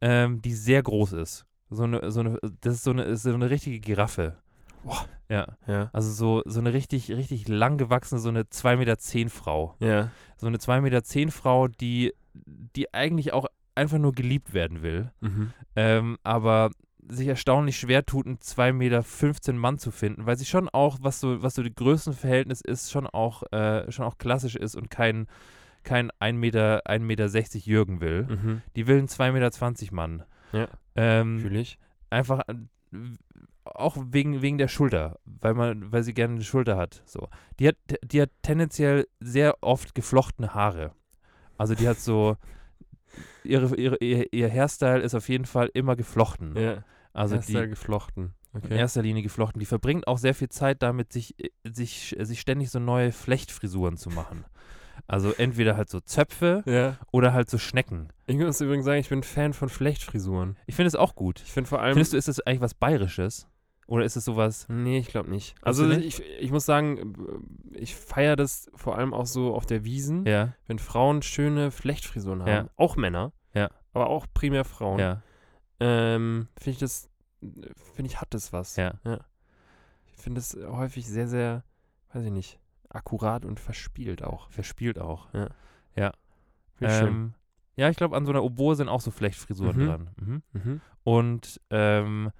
[0.00, 1.46] ähm, die sehr groß ist.
[1.70, 4.38] So eine, so eine, das ist so eine, ist so eine richtige Giraffe.
[4.84, 5.06] Boah.
[5.28, 5.56] Ja.
[5.66, 5.90] Ja.
[5.92, 9.74] Also so, so eine richtig, richtig lang gewachsene, so eine 2,10 Meter Frau.
[9.80, 10.10] Ja.
[10.36, 15.10] So eine 2,10 Meter Frau, die, die eigentlich auch einfach nur geliebt werden will.
[15.20, 15.52] Mhm.
[15.76, 16.70] ähm, aber
[17.06, 21.20] sich erstaunlich schwer tut, einen 2,15 Meter Mann zu finden, weil sie schon auch, was
[21.20, 25.26] so, was so die Größenverhältnis ist, schon auch, äh, schon auch klassisch ist und kein,
[25.82, 28.22] kein 1,60 Meter, 1,60 Meter Jürgen will.
[28.24, 28.62] Mhm.
[28.76, 30.22] Die will einen 2,20 Meter Mann.
[30.52, 30.68] Ja.
[30.96, 31.78] Ähm, Fühl ich.
[32.10, 32.42] einfach
[33.64, 37.02] auch wegen, wegen der Schulter, weil man, weil sie gerne eine Schulter hat.
[37.06, 37.28] So.
[37.58, 40.92] Die hat, die hat tendenziell sehr oft geflochtene Haare.
[41.56, 42.36] Also die hat so
[43.44, 46.56] ihre, ihre, ihr, ihr Hairstyle ist auf jeden Fall immer geflochten.
[46.56, 46.84] Ja.
[47.12, 48.34] Also Hast die geflochten.
[48.54, 48.76] in Okay.
[48.78, 49.58] erster Linie geflochten.
[49.60, 51.34] Die verbringt auch sehr viel Zeit damit, sich,
[51.64, 54.44] sich, sich ständig so neue Flechtfrisuren zu machen.
[55.08, 56.96] Also entweder halt so Zöpfe Ja.
[57.10, 58.08] oder halt so Schnecken.
[58.26, 60.56] Ich muss übrigens sagen, ich bin Fan von Flechtfrisuren.
[60.66, 61.40] Ich finde es auch gut.
[61.44, 61.94] Ich finde vor allem.
[61.94, 63.48] Findest du, ist das eigentlich was Bayerisches?
[63.86, 64.66] Oder ist es sowas?
[64.68, 65.54] Nee, ich glaube nicht.
[65.62, 67.14] Also ich, ich muss sagen,
[67.72, 72.40] ich feiere das vor allem auch so auf der Wiesen, Ja, wenn Frauen schöne Flechtfrisuren
[72.42, 72.48] haben.
[72.48, 72.66] Ja.
[72.76, 73.32] Auch Männer.
[73.52, 73.70] Ja.
[73.92, 74.98] Aber auch primär Frauen.
[74.98, 75.22] ja.
[75.80, 77.10] Ähm, Finde ich das
[77.94, 78.76] finde ich, hat es was.
[78.76, 78.94] Ja.
[80.06, 81.62] Ich finde es häufig sehr, sehr,
[82.14, 82.58] weiß ich nicht,
[82.88, 84.48] akkurat und verspielt auch.
[84.50, 85.28] Verspielt auch.
[86.80, 87.06] Ich schön.
[87.08, 87.34] Ähm,
[87.76, 89.86] ja, ich glaube, an so einer Oboe sind auch so Flechtfrisuren Mhm.
[89.86, 90.10] dran.
[90.16, 90.42] Mhm.
[90.52, 90.80] Mhm.
[91.04, 92.30] Und ähm,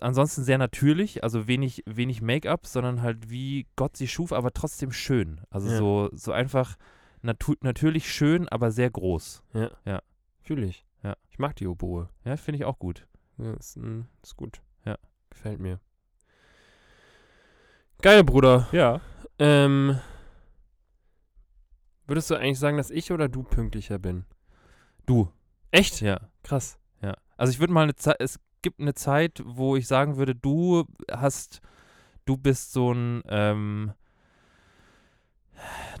[0.00, 4.92] ansonsten sehr natürlich, also wenig, wenig Make-up, sondern halt wie Gott sie schuf, aber trotzdem
[4.92, 5.40] schön.
[5.50, 5.76] Also Ja.
[5.78, 6.76] so, so einfach
[7.22, 9.42] natu natürlich schön, aber sehr groß.
[10.42, 10.84] Fühle ich.
[11.02, 11.16] Ja.
[11.30, 12.08] Ich mag die Oboe.
[12.24, 13.06] Ja, finde ich auch gut.
[13.38, 14.60] Ja, ist, mm, ist gut.
[14.84, 14.96] Ja.
[15.30, 15.80] Gefällt mir.
[18.02, 18.68] Geil, Bruder.
[18.72, 19.00] Ja.
[19.38, 19.98] Ähm,
[22.06, 24.24] würdest du eigentlich sagen, dass ich oder du pünktlicher bin?
[25.06, 25.30] Du.
[25.70, 26.00] Echt?
[26.00, 26.20] Ja.
[26.42, 26.78] Krass.
[27.00, 27.16] Ja.
[27.36, 30.84] Also ich würde mal eine Zeit, es gibt eine Zeit, wo ich sagen würde, du
[31.10, 31.60] hast,
[32.24, 33.92] du bist so ein, ähm,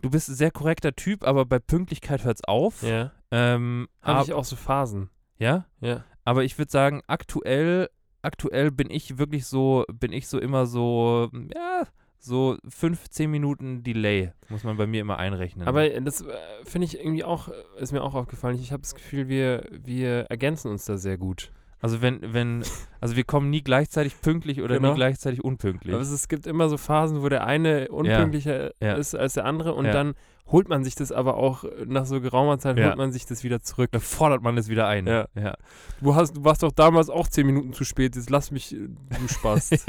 [0.02, 2.82] du bist ein sehr korrekter Typ, aber bei Pünktlichkeit hört's auf.
[2.82, 3.12] Ja.
[3.30, 5.10] Ähm, Habe ab- ich auch so Phasen.
[5.38, 5.66] ja?
[5.80, 6.04] Ja.
[6.24, 7.90] Aber ich würde sagen, aktuell,
[8.22, 11.86] aktuell bin ich wirklich so, bin ich so immer so, ja,
[12.18, 15.68] so fünf, zehn Minuten Delay muss man bei mir immer einrechnen.
[15.68, 16.32] Aber das äh,
[16.64, 18.58] finde ich irgendwie auch, ist mir auch aufgefallen.
[18.58, 21.52] Ich habe das Gefühl, wir, wir ergänzen uns da sehr gut.
[21.84, 22.62] Also wenn, wenn,
[23.00, 24.90] also wir kommen nie gleichzeitig pünktlich oder Genau.
[24.90, 25.92] nie gleichzeitig unpünktlich.
[25.92, 28.94] Aber es, es gibt immer so Phasen, wo der eine unpünktlicher Ja.
[28.94, 29.92] ist als der andere und Ja.
[29.92, 30.14] dann
[30.46, 32.86] holt man sich das aber auch nach so geraumer Zeit, Ja.
[32.88, 33.90] holt man sich das wieder zurück.
[33.92, 35.06] da fordert man es wieder ein.
[35.06, 35.26] Ja.
[35.34, 35.54] ja.
[36.00, 38.88] Du, hast, du warst doch damals auch zehn Minuten zu spät, jetzt lass mich, äh,
[38.88, 39.84] du Spaß.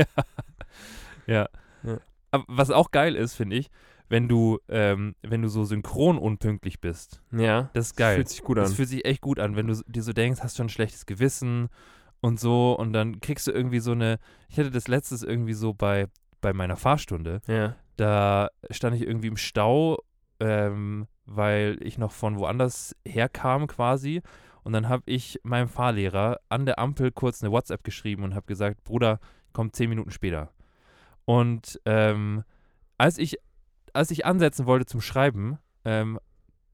[1.27, 1.47] Ja.
[1.83, 1.97] Ja.
[2.47, 3.69] Was auch geil ist, finde ich,
[4.09, 7.21] wenn du, ähm, wenn du so synchron unpünktlich bist.
[7.31, 8.15] ja, Das ist geil.
[8.15, 8.75] fühlt sich gut Das an.
[8.75, 11.69] fühlt sich echt gut an, wenn du dir so denkst, hast schon ein schlechtes Gewissen
[12.21, 15.73] und so und dann kriegst du irgendwie so eine, ich hatte das letztes irgendwie so
[15.73, 16.07] bei,
[16.41, 19.99] bei meiner Fahrstunde, Ja, da stand ich irgendwie im Stau,
[20.39, 24.21] ähm, weil ich noch von woanders herkam quasi
[24.63, 28.45] und dann habe ich meinem Fahrlehrer an der Ampel kurz eine WhatsApp geschrieben und habe
[28.45, 29.19] gesagt, Bruder,
[29.53, 30.51] komm zehn Minuten später.
[31.25, 32.43] Und ähm,
[32.97, 33.37] als ich
[33.95, 36.19] als ich ansetzen wollte zum Schreiben, ähm,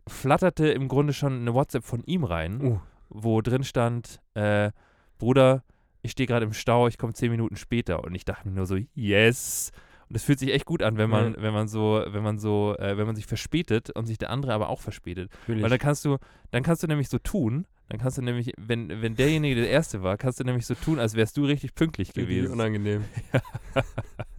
[0.08, 2.80] flatterte im Grunde schon eine WhatsApp von ihm rein, Uh.
[3.10, 4.72] wo drin stand, äh,
[5.18, 5.64] Bruder,
[6.02, 8.04] ich stehe gerade im Stau, ich komme zehn Minuten später.
[8.04, 9.72] Und ich dachte mir nur so, yes.
[10.10, 12.76] Und es fühlt sich echt gut an, wenn man, wenn man so, wenn man so,
[12.78, 15.32] äh, wenn man sich verspätet und sich der andere aber auch verspätet.
[15.46, 16.18] fühl Weil dann kannst du,
[16.50, 20.02] dann kannst du nämlich so tun, dann kannst du nämlich, wenn, wenn derjenige der Erste
[20.04, 22.52] war, kannst du nämlich so tun, als wärst du richtig pünktlich gewesen.
[22.52, 23.06] unangenehm.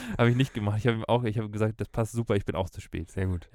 [0.18, 0.78] Habe ich nicht gemacht.
[0.78, 3.10] Ich habe ihm auch, ich habe gesagt, das passt super, ich bin auch zu spät.
[3.10, 3.48] Sehr gut.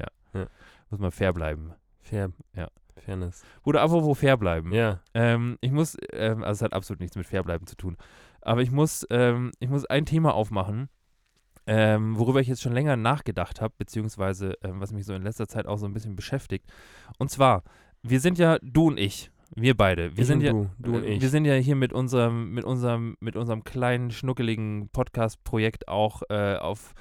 [0.89, 1.73] Muss mal fair bleiben.
[2.01, 2.31] Fair.
[2.55, 2.69] Ja.
[2.97, 3.43] Fairness.
[3.63, 4.71] Oder apropos fair bleiben.
[4.71, 5.01] Ja.
[5.13, 7.97] Ähm, ich muss, ähm, also es hat absolut nichts mit Fairbleiben zu tun.
[8.41, 10.89] Aber ich muss, ähm, ich muss ein Thema aufmachen,
[11.67, 15.47] ähm, worüber ich jetzt schon länger nachgedacht habe, beziehungsweise ähm, was mich so in letzter
[15.47, 16.71] Zeit auch so ein bisschen beschäftigt.
[17.17, 17.63] Und zwar,
[18.03, 21.03] wir sind ja, du und ich, wir beide, wir Ich sind ja, du, du und
[21.05, 21.21] ich.
[21.21, 26.55] wir sind ja hier mit unserem, mit unserem, mit unserem kleinen, schnuckeligen Podcast-Projekt auch äh,
[26.57, 26.93] auf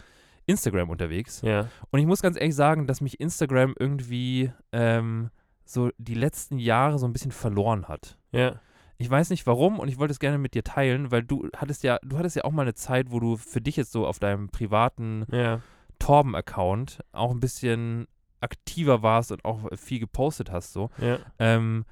[0.46, 1.40] Instagram unterwegs.
[1.42, 1.68] ja.
[1.90, 5.30] Und ich muss ganz ehrlich sagen, dass mich Instagram irgendwie ähm,
[5.64, 8.18] so die letzten Jahre so ein bisschen verloren hat.
[8.32, 8.60] Ja.
[8.98, 11.82] Ich weiß nicht warum und ich wollte es gerne mit dir teilen, weil du hattest
[11.82, 14.18] ja, du hattest ja auch mal eine Zeit, wo du für dich jetzt so auf
[14.20, 15.60] deinem privaten Ja.
[15.98, 18.06] Torben-Account auch ein bisschen
[18.40, 20.90] aktiver warst und auch viel gepostet hast so.
[20.98, 21.18] Ja.
[21.38, 21.84] Ähm,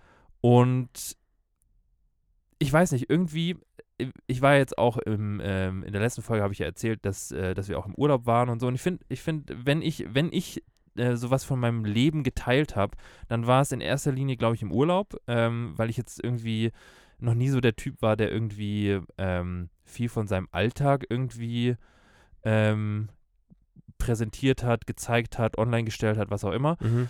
[0.42, 1.16] und
[2.58, 3.56] ich weiß nicht, irgendwie,
[4.26, 7.32] ich war jetzt auch im, ähm, in der letzten Folge habe ich ja erzählt, dass,
[7.32, 8.66] äh, dass wir auch im Urlaub waren und so.
[8.66, 10.62] Und ich finde, ich finde, wenn ich, wenn ich
[10.96, 12.96] äh, sowas von meinem Leben geteilt habe,
[13.28, 16.72] dann war es in erster Linie, glaube ich, im Urlaub, ähm, weil ich jetzt irgendwie
[17.18, 21.76] noch nie so der Typ war, der irgendwie ähm, viel von seinem Alltag irgendwie
[22.42, 23.08] ähm,
[23.98, 26.76] präsentiert hat, gezeigt hat, online gestellt hat, was auch immer.
[26.80, 27.08] Mhm.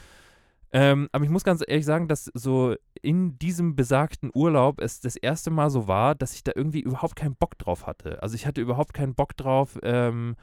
[0.72, 5.16] Ähm, aber ich muss ganz ehrlich sagen, dass so in diesem besagten Urlaub es das
[5.16, 8.22] erste Mal so war, dass ich da irgendwie überhaupt keinen Bock drauf hatte.
[8.22, 10.36] Also ich hatte überhaupt keinen Bock drauf, ähm,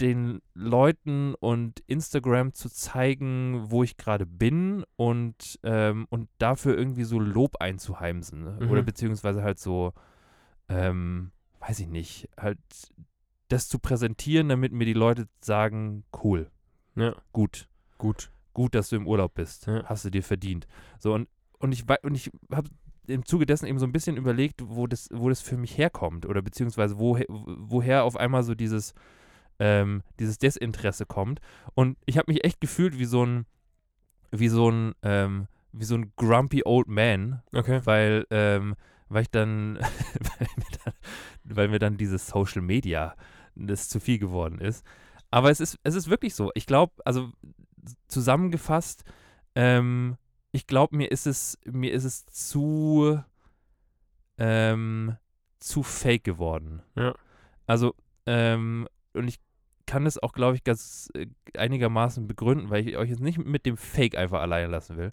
[0.00, 7.04] den Leuten und Instagram zu zeigen, wo ich gerade bin und, ähm, und dafür irgendwie
[7.04, 8.44] so Lob einzuheimsen.
[8.44, 8.58] Ne?
[8.60, 8.70] Mhm.
[8.70, 9.92] Oder beziehungsweise halt so,
[10.68, 12.58] ähm, weiß ich nicht, halt
[13.48, 16.50] das zu präsentieren, damit mir die Leute sagen, cool,
[16.94, 17.14] Ja.
[17.32, 18.30] gut Gut.
[18.56, 19.66] Gut, dass du im Urlaub bist.
[19.66, 19.84] Ja.
[19.84, 20.66] Hast du dir verdient.
[20.98, 21.28] So, und,
[21.58, 22.70] und ich, und ich habe
[23.06, 26.24] im Zuge dessen eben so ein bisschen überlegt, wo das, wo das für mich herkommt
[26.24, 28.94] oder beziehungsweise woher, woher auf einmal so dieses,
[29.58, 31.40] ähm, dieses Desinteresse kommt.
[31.74, 33.44] Und ich habe mich echt gefühlt wie so ein,
[34.30, 37.82] wie so ein, ähm, wie so ein grumpy old man, Okay.
[37.84, 38.74] weil, ähm,
[39.10, 39.76] weil ich dann,
[40.38, 40.94] weil mir dann,
[41.44, 43.16] weil mir dann dieses Social Media
[43.54, 44.82] das zu viel geworden ist.
[45.30, 46.50] Aber es ist, es ist wirklich so.
[46.54, 47.32] Ich glaube, also
[48.08, 49.04] zusammengefasst,
[49.54, 50.16] ähm,
[50.52, 53.20] ich glaube, mir ist es, mir ist es zu,
[54.38, 55.16] ähm,
[55.58, 56.82] zu fake geworden.
[56.94, 57.14] Ja.
[57.66, 57.94] Also,
[58.26, 59.38] ähm, und ich
[59.86, 61.26] kann das auch, glaube ich, ganz äh,
[61.56, 65.12] einigermaßen begründen, weil ich euch jetzt nicht mit dem Fake einfach alleine lassen will.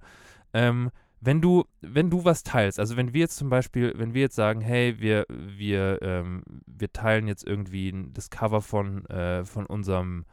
[0.54, 4.22] Ähm, wenn du, wenn du was teilst, also wenn wir jetzt zum Beispiel, wenn wir
[4.22, 9.66] jetzt sagen, hey, wir, wir, ähm, wir teilen jetzt irgendwie das Cover von, äh, von
[9.66, 10.26] unserem,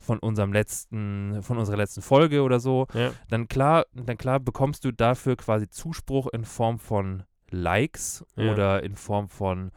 [0.00, 3.12] von unserem letzten, von unserer letzten Folge oder so, Ja.
[3.28, 8.50] dann klar, dann klar bekommst du dafür quasi Zuspruch in Form von Likes Ja.
[8.52, 9.70] oder in Form von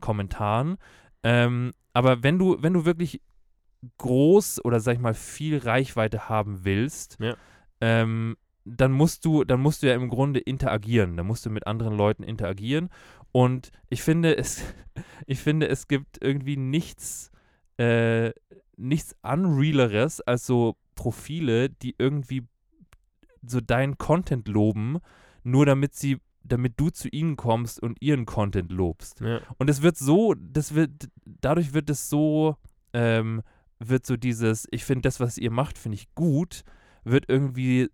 [0.00, 0.76] Kommentaren.
[1.22, 3.20] Ähm, aber wenn du, wenn du wirklich
[3.98, 7.36] groß oder sag ich mal viel Reichweite haben willst, Ja.
[7.80, 11.16] ähm, dann musst du, dann musst du ja im Grunde interagieren.
[11.16, 12.90] Dann musst du mit anderen Leuten interagieren.
[13.32, 14.62] Und ich finde, es,
[15.26, 17.30] ich finde, es gibt irgendwie nichts,
[17.78, 18.32] äh,
[18.78, 22.46] nichts Unrealeres als so Profile, die irgendwie
[23.42, 24.98] so deinen Content loben,
[25.42, 29.20] nur damit sie, damit du zu ihnen kommst und ihren Content lobst.
[29.20, 29.40] Ja.
[29.58, 32.56] Und es wird so, das wird, dadurch wird es so,
[32.92, 33.42] ähm,
[33.78, 36.62] wird so dieses, ich finde das, was ihr macht, finde ich gut,
[37.04, 37.88] wird irgendwie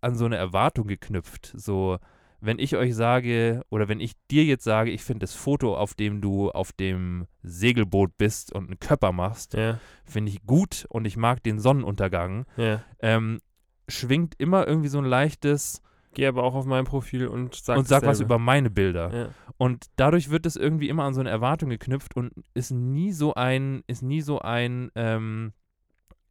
[0.00, 1.52] an so eine Erwartung geknüpft.
[1.56, 1.98] So,
[2.44, 5.94] wenn ich euch sage, oder wenn ich dir jetzt sage, ich finde das Foto, auf
[5.94, 9.78] dem du auf dem Segelboot bist und einen Körper machst, Ja.
[10.04, 12.82] finde ich gut und ich mag den Sonnenuntergang, Ja.
[12.98, 13.40] ähm,
[13.88, 15.80] schwingt immer irgendwie so ein leichtes
[16.14, 19.14] Geh aber auch auf mein Profil und sag und sag was über meine Bilder.
[19.14, 19.28] Ja.
[19.56, 23.32] Und dadurch wird es irgendwie immer an so eine Erwartung geknüpft und ist nie so
[23.32, 25.54] ein, ist nie so ein, ähm,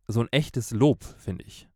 [0.07, 1.67] so ein echtes Lob, finde ich.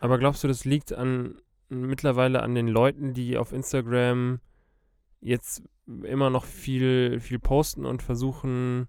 [0.00, 1.36] Aber glaubst du, das liegt an
[1.74, 4.40] mittlerweile an den Leuten, die auf Instagram
[5.20, 8.88] jetzt immer noch viel, viel posten und versuchen,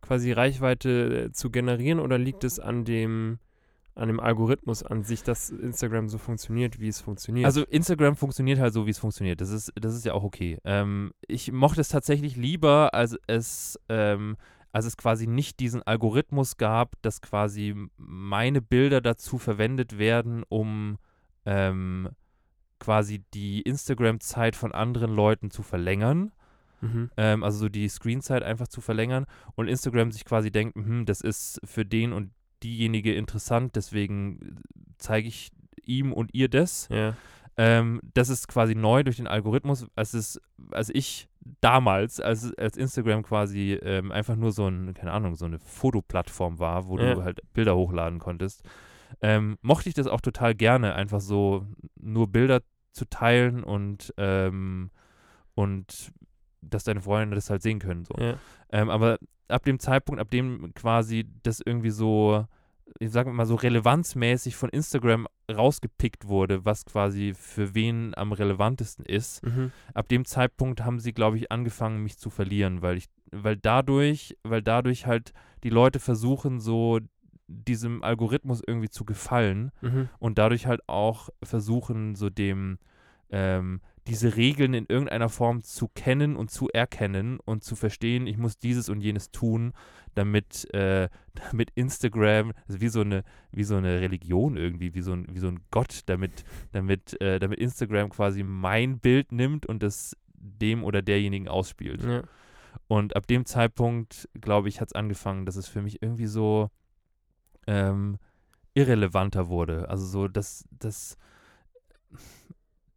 [0.00, 3.38] quasi Reichweite äh, zu generieren oder liegt es an dem,
[3.94, 7.46] an dem Algorithmus an sich, dass Instagram so funktioniert, wie es funktioniert?
[7.46, 9.40] Also Instagram funktioniert halt so, wie es funktioniert.
[9.40, 10.58] Das ist, das ist ja auch okay.
[10.64, 14.36] Ähm, ich mochte es tatsächlich lieber, als es, ähm,
[14.72, 20.98] als es quasi nicht diesen Algorithmus gab, dass quasi meine Bilder dazu verwendet werden, um
[21.44, 22.08] ähm,
[22.80, 26.32] quasi die Instagram-Zeit von anderen Leuten zu verlängern.
[26.80, 27.10] mhm.
[27.16, 31.20] ähm, also so die Screenzeit einfach zu verlängern und Instagram sich quasi denkt, hm, das
[31.20, 32.30] ist für den und
[32.62, 34.56] diejenige interessant, deswegen
[34.98, 35.50] zeige ich
[35.84, 36.88] ihm und ihr das.
[36.90, 37.14] ja.
[37.56, 41.28] Ähm, das ist quasi neu durch den Algorithmus, als es, als ich
[41.60, 46.58] damals, als, als Instagram quasi ähm, einfach nur so ein, keine Ahnung, so eine Fotoplattform
[46.58, 47.14] war, wo Ja.
[47.16, 48.62] du halt Bilder hochladen konntest,
[49.22, 51.66] ähm, mochte ich das auch total gerne, einfach so
[52.00, 52.60] nur Bilder
[52.92, 54.90] zu teilen und, ähm,
[55.54, 56.12] und
[56.62, 58.04] dass deine Freunde das halt sehen können.
[58.04, 58.14] So.
[58.18, 58.34] ja.
[58.70, 59.18] Ähm, aber
[59.48, 62.46] ab dem Zeitpunkt, ab dem quasi das irgendwie so,
[62.98, 69.04] ich sag mal so relevanzmäßig von Instagram rausgepickt wurde, was quasi für wen am relevantesten
[69.04, 69.72] ist, Mhm.
[69.94, 74.36] ab dem Zeitpunkt haben sie, glaube ich, angefangen, mich zu verlieren, weil ich, weil dadurch,
[74.44, 77.00] weil dadurch halt die Leute versuchen, so
[77.50, 80.08] diesem Algorithmus irgendwie zu gefallen Mhm.
[80.18, 82.78] und dadurch halt auch versuchen, so dem
[83.30, 88.38] ähm, diese Regeln in irgendeiner Form zu kennen und zu erkennen und zu verstehen, ich
[88.38, 89.72] muss dieses und jenes tun,
[90.14, 91.08] damit, äh,
[91.50, 93.22] damit Instagram, also wie so eine,
[93.52, 97.38] wie so eine Religion irgendwie, wie so ein, wie so ein Gott, damit, damit, äh,
[97.38, 102.02] damit Instagram quasi mein Bild nimmt und das dem oder derjenigen ausspielt.
[102.02, 102.22] ja.
[102.86, 106.70] Und ab dem Zeitpunkt, glaube ich, hat es angefangen, dass es für mich irgendwie so
[107.66, 108.18] ähm,
[108.74, 109.88] irrelevanter wurde.
[109.88, 111.16] Also so, dass das,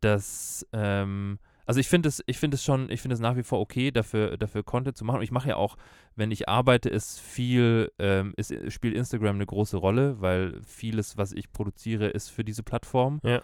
[0.02, 3.44] das, ähm, also ich finde es, ich finde es schon, ich finde es nach wie
[3.44, 5.18] vor okay, dafür, dafür Content zu machen.
[5.18, 5.78] Und ich mache ja auch,
[6.16, 11.32] wenn ich arbeite, ist viel, ähm, ist, spielt Instagram eine große Rolle, weil vieles, was
[11.32, 13.20] ich produziere, ist für diese Plattform.
[13.24, 13.42] Ja.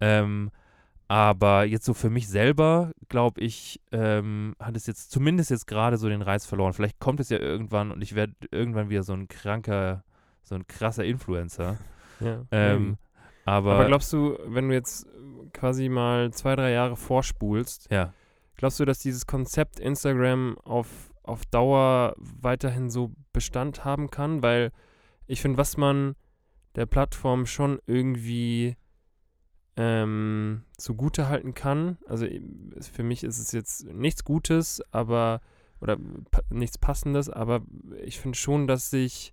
[0.00, 0.50] Ähm,
[1.10, 5.96] aber jetzt so für mich selber, glaube ich, ähm, hat es jetzt zumindest jetzt gerade
[5.96, 6.72] so den Reiz verloren.
[6.72, 10.04] Vielleicht kommt es ja irgendwann und ich werde irgendwann wieder so ein kranker,
[10.42, 11.78] so ein krasser Influencer.
[12.20, 12.44] ja.
[12.50, 12.98] Ähm,
[13.44, 15.06] aber, Aber glaubst du, wenn du jetzt
[15.52, 18.12] quasi mal zwei, drei Jahre vorspulst, ja,
[18.56, 24.42] glaubst du, dass dieses Konzept Instagram auf, auf Dauer weiterhin so Bestand haben kann?
[24.42, 24.72] Weil
[25.26, 26.14] ich finde, was man
[26.76, 28.76] der Plattform schon irgendwie
[29.76, 32.26] ähm, zugute halten kann, also
[32.92, 35.40] für mich ist es jetzt nichts Gutes, aber
[35.80, 35.96] oder
[36.50, 37.62] nichts Passendes, aber
[38.04, 39.32] ich finde schon, dass sich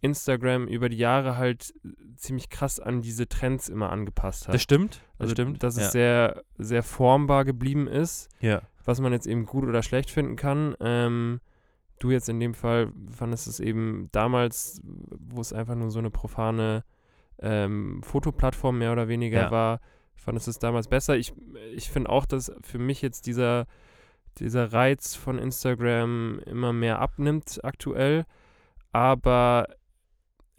[0.00, 1.74] Instagram über die Jahre halt
[2.16, 4.54] ziemlich krass an diese Trends immer angepasst hat.
[4.54, 5.02] das stimmt.
[5.18, 5.62] Das Also, stimmt.
[5.62, 5.90] Dass es ja.
[5.90, 8.62] sehr, sehr formbar geblieben ist, ja.
[8.84, 10.74] was man jetzt eben gut oder schlecht finden kann.
[10.80, 11.40] Ähm,
[11.98, 16.10] du jetzt in dem Fall fandest es eben damals, wo es einfach nur so eine
[16.10, 16.84] profane
[17.38, 19.50] ähm, Fotoplattform mehr oder weniger Ja.
[19.50, 19.80] war,
[20.16, 21.16] fandest es damals besser.
[21.16, 21.32] Ich,
[21.74, 23.66] ich finde auch, dass für mich jetzt dieser,
[24.38, 28.24] dieser Reiz von Instagram immer mehr abnimmt aktuell.
[28.92, 29.68] Aber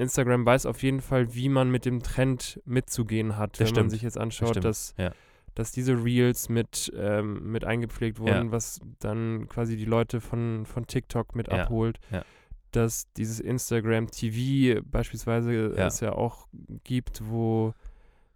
[0.01, 3.53] Instagram weiß auf jeden Fall, wie man mit dem Trend mitzugehen hat.
[3.53, 3.91] Das wenn man stimmt.
[3.91, 4.65] sich jetzt Das anschaut, stimmt.
[4.65, 5.11] dass, Ja.
[5.55, 10.87] dass diese Reels mit, ähm, mit eingepflegt wurden, was dann quasi die Leute von, von
[10.87, 11.63] TikTok mit Ja.
[11.63, 11.99] abholt.
[12.11, 12.23] Ja.
[12.71, 15.87] Dass dieses Instagram TV beispielsweise Ja.
[15.87, 16.47] es ja auch
[16.83, 17.73] gibt, wo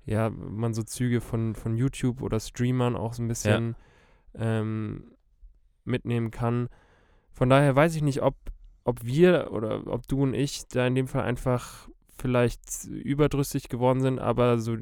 [0.05, 3.75] ja, man so Züge von, von YouTube oder Streamern auch so ein bisschen
[4.35, 5.11] ähm,
[5.83, 6.67] mitnehmen kann.
[7.31, 8.35] Von daher weiß ich nicht, ob,
[8.85, 13.99] ob wir oder ob du und ich da in dem Fall einfach vielleicht überdrüssig geworden
[13.99, 14.77] sind, aber so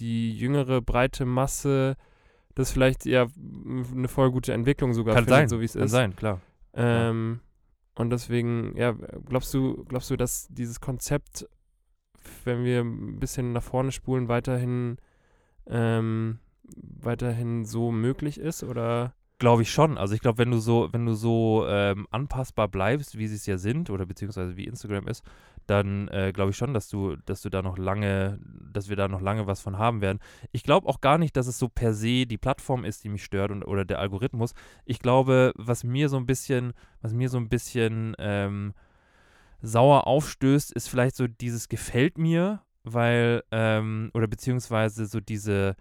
[0.00, 1.96] die jüngere, breite Masse
[2.54, 5.82] das vielleicht ja eine voll gute Entwicklung sogar Kann findet, sein, so wie es Kann
[5.84, 5.90] ist.
[5.90, 6.40] sein, klar.
[6.74, 7.40] Ähm,
[7.94, 11.48] Und deswegen, ja, glaubst du, glaubst du, dass dieses Konzept,
[12.44, 14.96] wenn wir ein bisschen nach vorne spulen, weiterhin,
[15.66, 16.38] ähm,
[16.74, 18.64] weiterhin so möglich ist?
[18.64, 19.98] Oder Glaube ich schon.
[19.98, 23.44] Also ich glaube, wenn du so, wenn du so ähm, anpassbar bleibst, wie sie es
[23.44, 25.24] ja sind, oder beziehungsweise wie Instagram ist,
[25.66, 28.38] dann äh, glaube ich schon, dass du, dass du da noch lange,
[28.72, 30.20] dass wir da noch lange was von haben werden.
[30.52, 33.24] Ich glaube auch gar nicht, dass es so per se die Plattform ist, die mich
[33.24, 34.54] stört und, oder der Algorithmus.
[34.84, 38.74] Ich glaube, was mir so ein bisschen, was mir so ein bisschen ähm,
[39.60, 45.74] sauer aufstößt, ist vielleicht so dieses gefällt mir, weil, ähm, oder beziehungsweise so diese,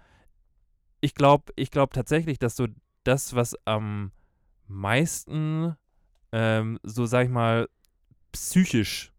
[0.99, 2.65] ich glaube, ich glaube tatsächlich, dass so
[3.03, 4.11] das, was am
[4.67, 5.75] meisten,
[6.31, 7.67] ähm, so sag ich mal,
[8.31, 9.11] psychisch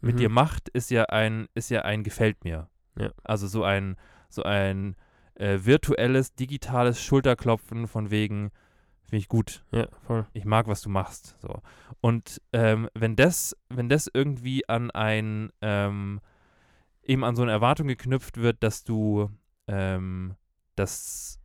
[0.00, 0.18] mit Mhm.
[0.18, 2.68] dir macht, ist ja ein, ist ja ein gefällt mir.
[2.98, 3.10] Ja.
[3.24, 3.96] Also so ein,
[4.28, 4.96] so ein
[5.34, 8.50] äh, virtuelles, digitales Schulterklopfen von wegen,
[9.04, 10.26] finde ich gut, Ja, voll.
[10.32, 11.36] ich mag, was du machst.
[11.40, 11.62] So.
[12.00, 16.20] Und ähm, wenn das, wenn das irgendwie an ein, ähm,
[17.02, 19.30] eben an so eine Erwartung geknüpft wird, dass du
[19.66, 20.34] ähm,
[20.76, 21.40] das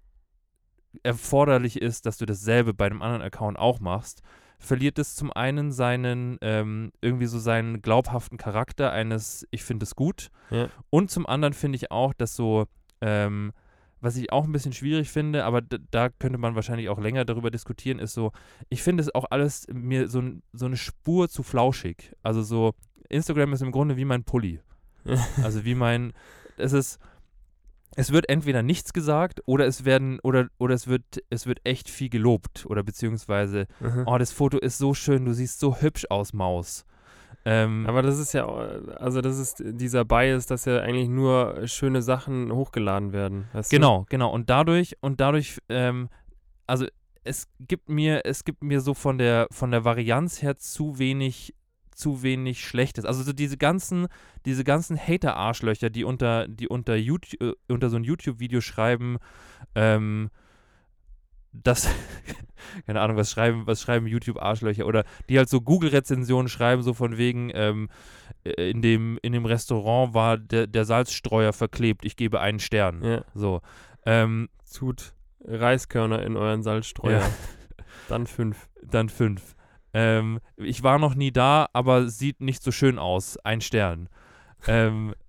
[1.02, 4.22] erforderlich ist, dass du dasselbe bei einem anderen Account auch machst,
[4.60, 9.96] verliert es zum einen seinen, ähm, irgendwie so seinen glaubhaften Charakter eines, ich finde es
[9.96, 10.30] gut.
[10.52, 10.70] Ja.
[10.89, 12.66] Und zum anderen finde ich auch, dass so,
[13.02, 13.52] ähm,
[14.00, 17.52] was ich auch ein bisschen schwierig finde, aber da könnte man wahrscheinlich auch länger darüber
[17.52, 18.32] diskutieren, ist so,
[18.70, 20.22] ich finde es auch alles mir so,
[20.54, 22.14] so eine Spur zu flauschig.
[22.22, 22.74] Also so,
[23.10, 24.60] Instagram ist im Grunde wie mein Pulli.
[25.44, 26.14] Also wie mein,
[26.58, 27.00] es ist,
[27.96, 31.89] es wird entweder nichts gesagt oder es werden, oder, oder es wird, es wird echt
[31.89, 34.04] viel gelobt oder beziehungsweise, Mhm.
[34.06, 36.86] oh, das Foto ist so schön, du siehst so hübsch aus, Maus.
[37.46, 42.02] Ähm, Aber das ist ja, also das ist dieser Bias, dass ja eigentlich nur schöne
[42.02, 43.48] Sachen hochgeladen werden.
[43.70, 44.32] Genau, genau.
[44.32, 46.08] Und dadurch, und dadurch, ähm,
[46.68, 46.86] also
[47.26, 51.54] es gibt mir, es gibt mir so von der, von der Varianz her zu wenig,
[51.96, 53.06] zu wenig Schlechtes.
[53.06, 54.08] Also so diese ganzen,
[54.46, 59.18] diese ganzen Hater-Arschlöcher, die unter, die unter YouTube, äh, unter so ein YouTube-Video schreiben,
[59.76, 60.30] ähm,
[61.52, 61.88] das,
[62.86, 67.18] keine Ahnung, was schreiben, was schreiben YouTube-Arschlöcher oder die halt so Google-Rezensionen schreiben, so von
[67.18, 67.89] wegen, ähm,
[68.44, 73.04] äh, in dem, in dem Restaurant war der, der Salzstreuer verklebt, ich gebe einen Stern.
[73.04, 73.62] Ja, So.
[74.06, 75.14] Ähm, tut
[75.46, 77.20] Reiskörner in euren Salzstreuer.
[77.20, 77.30] Ja.
[78.10, 78.70] Dann fünf.
[78.82, 79.56] dann fünf.
[79.94, 83.38] Ähm, ich war noch nie da, aber sieht nicht so schön aus.
[83.38, 84.10] Ein Stern.
[84.68, 85.14] Ähm,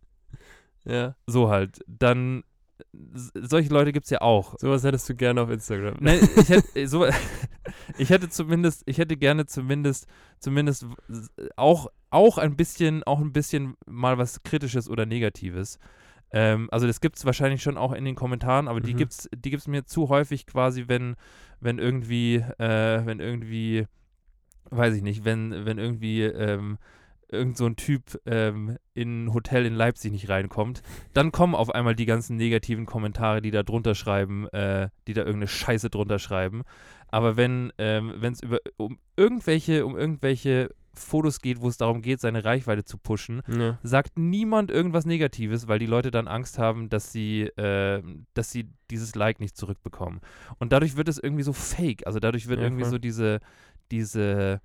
[0.87, 1.17] Ja.
[1.27, 1.81] so halt.
[1.87, 2.45] Dann,
[2.93, 4.55] solche Leute gibt es ja auch.
[4.59, 5.97] Sowas hättest du gerne auf Instagram.
[6.01, 7.07] Nein, ich hätte, so,
[7.99, 10.07] ich hätte zumindest, ich hätte gerne zumindest,
[10.41, 10.87] zumindest
[11.57, 15.79] auch, auch ein bisschen, auch ein bisschen mal was Kritisches oder Negatives.
[16.33, 18.99] Ähm, also das gibt es wahrscheinlich schon auch in den Kommentaren, aber die Mhm.
[18.99, 21.17] gibt's, die gibt's mir zu häufig quasi, wenn,
[21.61, 23.87] wenn irgendwie, äh, wenn irgendwie,
[24.71, 26.79] weiß ich nicht, wenn, wenn irgendwie ähm,
[27.29, 30.83] irgend so ein Typ ähm, in ein Hotel in Leipzig nicht reinkommt,
[31.15, 35.23] dann kommen auf einmal die ganzen negativen Kommentare, die da drunter schreiben, äh, die da
[35.23, 36.63] irgendeine Scheiße drunter schreiben.
[37.09, 42.21] Aber wenn ähm, es über um irgendwelche, um irgendwelche Fotos geht, wo es darum geht,
[42.21, 43.79] seine Reichweite zu pushen, Ja.
[43.83, 48.01] sagt niemand irgendwas Negatives, weil die Leute dann Angst haben, dass sie, äh,
[48.35, 50.21] dass sie dieses Like nicht zurückbekommen.
[50.59, 52.07] Und dadurch wird es irgendwie so fake.
[52.07, 52.91] Also dadurch wird Ja, irgendwie voll.
[52.93, 53.41] so diese,
[53.91, 54.61] diese,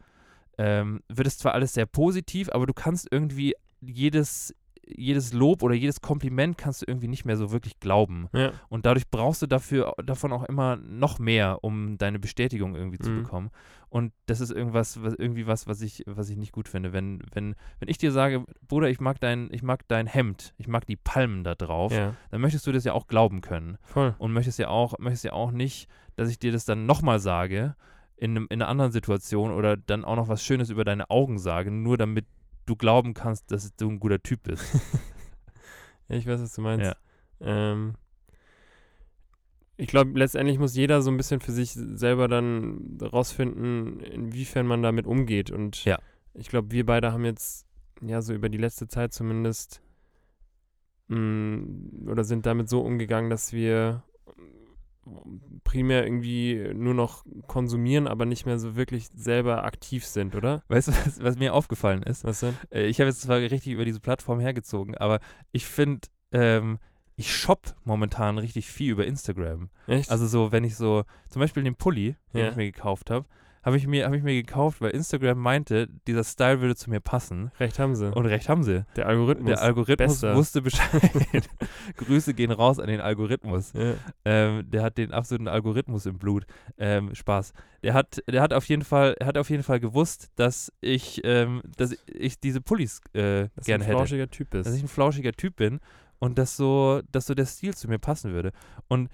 [0.57, 4.53] ähm, wird es zwar alles sehr positiv, aber du kannst irgendwie jedes,
[4.91, 8.27] jedes Lob oder jedes Kompliment kannst du irgendwie nicht mehr so wirklich glauben.
[8.33, 8.51] Ja.
[8.69, 13.11] Und dadurch brauchst du dafür davon auch immer noch mehr, um deine Bestätigung irgendwie zu
[13.11, 13.23] Mhm.
[13.23, 13.51] bekommen.
[13.89, 16.91] Und das ist irgendwas, was, irgendwie was, was ich, was ich nicht gut finde.
[16.91, 20.67] Wenn, wenn, wenn ich dir sage, Bruder, ich mag dein, ich mag dein Hemd, ich
[20.67, 23.77] mag die Palmen da drauf, ja, dann möchtest du das ja auch glauben können.
[23.83, 24.15] voll.
[24.17, 27.75] Und möchtest ja auch, möchtest ja auch nicht, dass ich dir das dann nochmal sage,
[28.19, 31.39] in, einem, in einer anderen Situation oder dann auch noch was Schönes über deine Augen
[31.39, 32.25] sage, nur damit
[32.65, 34.63] du glauben kannst, dass du ein guter Typ bist.
[36.11, 36.87] Ich weiß, was du meinst.
[36.87, 36.95] Ja.
[37.41, 37.93] Ähm,
[39.77, 44.81] Ich glaube, letztendlich muss jeder so ein bisschen für sich selber dann rausfinden, inwiefern man
[44.81, 45.51] damit umgeht.
[45.51, 45.99] Und Ja.
[46.33, 47.67] ich glaube, wir beide haben jetzt,
[48.01, 49.83] ja, so über die letzte Zeit zumindest,
[51.09, 54.01] mh, oder sind damit so umgegangen, dass wir
[55.69, 60.63] primär irgendwie nur noch konsumieren, aber nicht mehr so wirklich selber aktiv sind, oder?
[60.67, 62.23] Weißt du, was, was mir aufgefallen ist?
[62.23, 62.55] Was denn?
[62.71, 65.19] Äh, ich habe jetzt zwar richtig über diese Plattform hergezogen, aber
[65.51, 66.79] ich finde, ähm,
[67.17, 69.69] ich shop momentan richtig viel über Instagram.
[69.85, 70.09] Echt?
[70.09, 72.49] Also so, wenn ich so, zum Beispiel den Pulli, den Ja.
[72.49, 73.27] ich mir gekauft habe,
[73.63, 76.99] habe ich, mir- hab ich mir gekauft, weil Instagram meinte, dieser Style würde zu mir
[76.99, 77.51] passen.
[77.59, 78.11] recht haben sie.
[78.13, 78.85] Und recht haben sie.
[78.95, 79.47] der Algorithmus.
[79.49, 80.35] Der Algorithmus Bester.
[80.35, 81.49] wusste Bescheid.
[81.97, 83.73] Grüße gehen raus an den Algorithmus.
[83.73, 83.93] ja.
[84.25, 86.45] Ähm, der hat den absoluten Algorithmus im Blut.
[86.77, 87.53] Ähm, Spaß.
[87.83, 91.61] Der hat, der hat auf jeden Fall, hat auf jeden Fall gewusst, dass ich, ähm,
[91.77, 93.97] dass ich diese Pullis äh, Dass du gerne ein hätte.
[93.97, 94.67] flauschiger Typ bist.
[94.67, 95.79] Dass ich ein flauschiger Typ bin
[96.19, 98.51] und dass so, dass so der Stil zu mir passen würde.
[98.87, 99.09] Und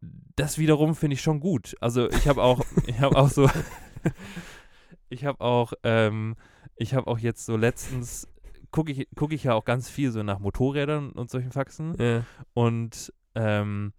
[0.00, 1.76] das wiederum finde ich schon gut.
[1.80, 3.48] Also ich habe auch, ich habe auch so,
[5.08, 6.36] ich habe auch, ähm,
[6.76, 8.28] ich habe auch jetzt so letztens
[8.70, 11.94] gucke ich, gucke ich ja auch ganz viel so nach Motorrädern und solchen Faxen.
[11.98, 12.24] ja.
[12.54, 13.92] Und ähm,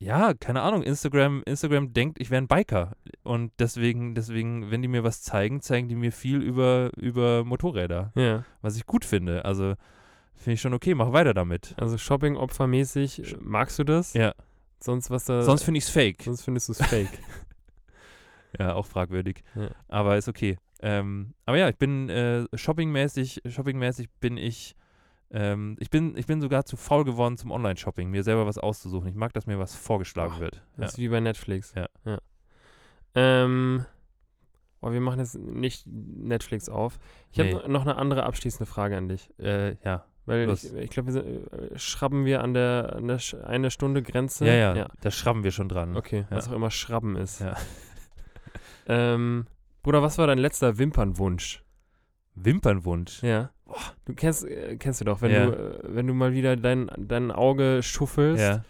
[0.00, 2.92] ja, keine Ahnung, Instagram, Instagram denkt, ich wäre ein Biker.
[3.24, 8.12] Und deswegen, deswegen, wenn die mir was zeigen, zeigen die mir viel über, über Motorräder,
[8.14, 8.44] ja.
[8.62, 9.44] was ich gut finde.
[9.44, 9.74] Also
[10.36, 11.74] finde ich schon okay, mach weiter damit.
[11.78, 14.14] Also Shopping-Opfermäßig, magst du das?
[14.14, 14.34] Ja.
[14.80, 15.42] Sonst was da.
[15.42, 16.22] Sonst finde ich es fake.
[16.22, 17.10] sonst findest du es fake.
[18.58, 19.44] Ja, auch fragwürdig.
[19.54, 19.68] Ja.
[19.88, 20.56] Aber ist okay.
[20.80, 24.74] Ähm, aber ja, ich bin äh, shoppingmäßig, shoppingmäßig bin ich,
[25.30, 29.06] ähm, ich bin, ich bin sogar zu faul geworden zum Online-Shopping, mir selber was auszusuchen.
[29.06, 30.54] Ich mag, dass mir was vorgeschlagen Ach, wird.
[30.56, 30.62] Ja.
[30.78, 31.74] Das ist wie bei Netflix.
[31.76, 31.88] Ja.
[33.14, 33.84] Ähm,
[34.80, 36.98] oh, wir machen jetzt nicht Netflix auf.
[37.32, 37.68] Ich habe Nee.
[37.68, 39.28] noch eine andere abschließende Frage an dich.
[39.38, 40.06] Äh, ja.
[40.28, 40.64] Weil Los.
[40.64, 44.46] ich, ich glaube, äh, schrabben wir an der, an der eine Stunde Grenze.
[44.46, 44.88] Ja, ja, ja.
[45.00, 45.96] da schrammen wir schon dran.
[45.96, 46.36] Okay, Ja.
[46.36, 47.40] was auch immer Schrabben ist.
[47.40, 47.56] Ja.
[48.90, 49.46] Ähm,
[49.82, 51.62] Bruder, was war dein letzter Wimpernwunsch?
[52.34, 53.22] Wimpernwunsch.
[53.22, 53.50] Ja.
[54.06, 55.46] Du kennst, äh, kennst du doch, wenn Ja.
[55.46, 58.64] du, äh, wenn du mal wieder dein, dein Auge schuffelst Ja,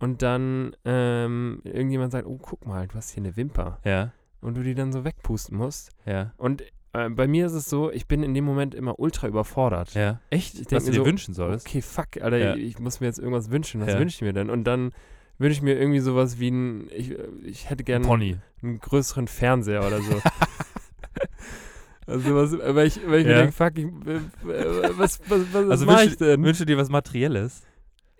[0.00, 3.78] und dann ähm, irgendjemand sagt, oh, guck mal, du hast hier eine Wimper.
[3.84, 5.92] ja, Und du die dann so wegpusten musst.
[6.04, 6.62] ja, Und
[6.94, 9.94] äh, bei mir ist es so, ich bin in dem Moment immer ultra überfordert.
[9.94, 10.20] ja.
[10.30, 10.54] Echt?
[10.58, 11.66] Ich was du mir dir so, wünschen sollst?
[11.68, 12.54] Okay, fuck, Alter, Ja.
[12.54, 13.80] ich, ich muss mir jetzt irgendwas wünschen.
[13.80, 13.98] Was Ja.
[13.98, 14.48] wünsche ich mir denn?
[14.50, 14.92] Und dann
[15.38, 17.14] wünsche ich mir irgendwie sowas wie ein, ich,
[17.44, 18.36] ich hätte gerne Pony.
[18.62, 20.20] einen größeren Fernseher oder so.
[22.06, 23.38] also was, weil ich, weil ich mir Ja.
[23.38, 26.42] denke, fuck, ich, äh, äh, was, was, was Also wünschst ich denn?
[26.44, 27.62] Wünschst du dir was Materielles?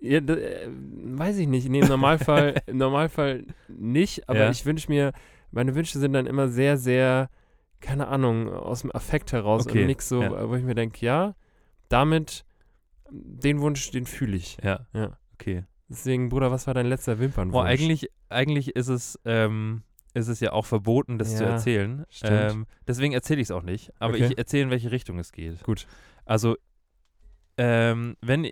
[0.01, 1.69] Ja, da, äh, weiß ich nicht.
[1.69, 4.49] Nee, im Normalfall, im Normalfall nicht, aber Ja.
[4.51, 5.13] ich wünsche mir,
[5.51, 7.29] meine Wünsche sind dann immer sehr, sehr,
[7.85, 10.49] keine Ahnung, aus dem Affekt heraus Okay, und nichts so, ja.
[10.49, 11.35] wo ich mir denke, ja,
[11.89, 12.43] damit,
[13.11, 14.57] den Wunsch, den fühle ich.
[14.63, 14.87] Ja.
[14.93, 15.17] Ja.
[15.33, 15.65] Okay.
[15.87, 17.53] Deswegen, Bruder, was war dein letzter Wimpernwunsch?
[17.53, 19.83] Boah, eigentlich, eigentlich ist es, ähm,
[20.15, 22.05] ist es ja auch verboten, das zu Ja, erzählen.
[22.09, 22.51] stimmt.
[22.51, 23.91] Ähm, deswegen erzähle ich es auch nicht.
[23.99, 24.25] Aber Okay.
[24.31, 25.61] ich erzähle, in welche Richtung es geht.
[25.63, 25.85] Gut.
[26.25, 26.55] Also,
[27.57, 28.49] ähm, wenn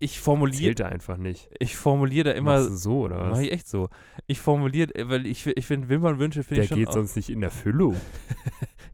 [0.00, 1.48] ich formuliere, Zählt er einfach nicht.
[1.58, 3.40] ich formuliere da immer, Machst du so, oder mach was?
[3.40, 3.88] ich echt so.
[4.26, 7.30] Ich formuliere, weil ich, ich finde Wimpernwünsche finde Der ich schon geht auch, sonst nicht
[7.30, 7.96] in der Füllung.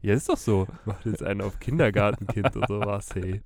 [0.01, 0.67] Ja, ist doch so.
[0.85, 3.41] Macht jetzt einen auf Kindergartenkind oder sowas, hey.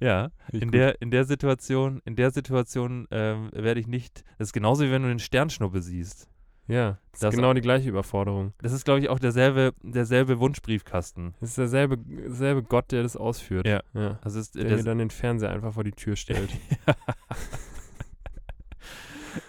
[0.00, 0.30] Ja.
[0.50, 0.74] In gut.
[0.74, 4.24] der, in der Situation, in der Situation ähm, werde ich nicht.
[4.36, 6.28] Das ist genauso wie wenn du den Sternschnuppe siehst.
[6.68, 8.52] Ja, das, Das- ist genau die gleiche Überforderung.
[8.58, 11.34] Das ist, glaube ich, auch derselbe, derselbe Wunschbriefkasten.
[11.40, 13.66] Das ist derselbe, derselbe Gott, der das ausführt.
[13.66, 13.82] Ja.
[13.94, 14.18] ja.
[14.22, 16.50] Also ist, Der der, mir dann den Fernseher einfach vor die Tür stellt.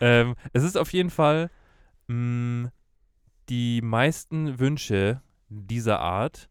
[0.01, 1.49] ähm, es ist auf jeden Fall
[2.07, 2.71] mh,
[3.49, 6.49] die meisten Wünsche dieser Art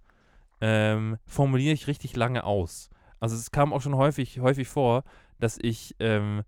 [0.60, 2.88] ähm, formuliere ich richtig lange aus.
[3.20, 5.04] Also es kam auch schon häufig, häufig vor,
[5.38, 6.42] dass ich, ähm,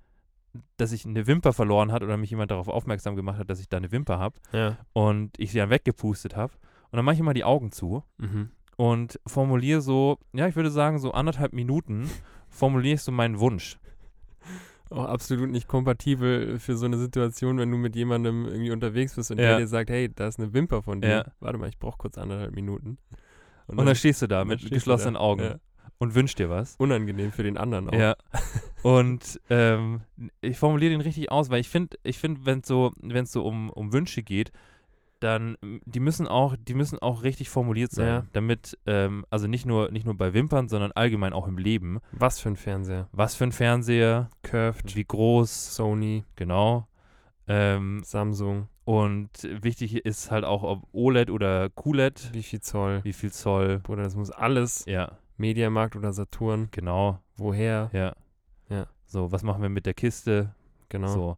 [0.76, 3.68] dass ich eine Wimper verloren hat oder mich jemand darauf aufmerksam gemacht hat, dass ich
[3.68, 4.76] da eine Wimper habe ja.
[4.92, 6.52] und ich sie dann weggepustet habe.
[6.90, 8.50] Und dann mache ich immer die Augen zu Mhm.
[8.76, 12.10] und formuliere so, ja, ich würde sagen, so anderthalb Minuten
[12.48, 13.78] formuliere ich so meinen Wunsch.
[14.90, 19.30] Auch absolut nicht kompatibel für so eine Situation, wenn du mit jemandem irgendwie unterwegs bist
[19.30, 19.48] und Ja.
[19.48, 21.08] der dir sagt, hey, da ist eine Wimper von dir.
[21.10, 21.24] Ja.
[21.40, 22.96] Warte mal, ich brauche kurz anderthalb Minuten.
[23.66, 25.20] Und dann stehst du da dann mit geschlossenen da.
[25.20, 25.60] Augen
[25.98, 26.74] und wünschst dir was.
[26.78, 27.92] Unangenehm für den anderen auch.
[27.92, 28.16] Ja.
[28.82, 30.02] Und ähm,
[30.40, 33.32] ich formuliere den richtig aus, weil ich finde, ich finde, wenn es so, wenn es
[33.32, 34.52] so um, um Wünsche geht,
[35.20, 38.26] dann die müssen auch, die müssen auch richtig formuliert sein, Ja.
[38.34, 41.98] damit, ähm, also nicht nur, nicht nur bei Wimpern, sondern allgemein auch im Leben.
[42.12, 43.08] Was für ein Fernseher?
[43.10, 46.86] Was für ein Fernseher, Curved, wie groß, Sony, genau.
[47.48, 53.00] Ähm, Samsung, und wichtig ist halt auch, ob OLED oder QLED, wie viel Zoll?
[53.04, 53.80] wie viel Zoll.
[53.80, 56.68] Bruder, das muss alles Ja, Mediamarkt oder Saturn.
[56.70, 57.18] genau.
[57.36, 57.90] Woher?
[57.92, 58.14] Ja.
[59.08, 60.54] So, was machen wir mit der Kiste?
[60.90, 61.08] Genau.
[61.08, 61.36] So.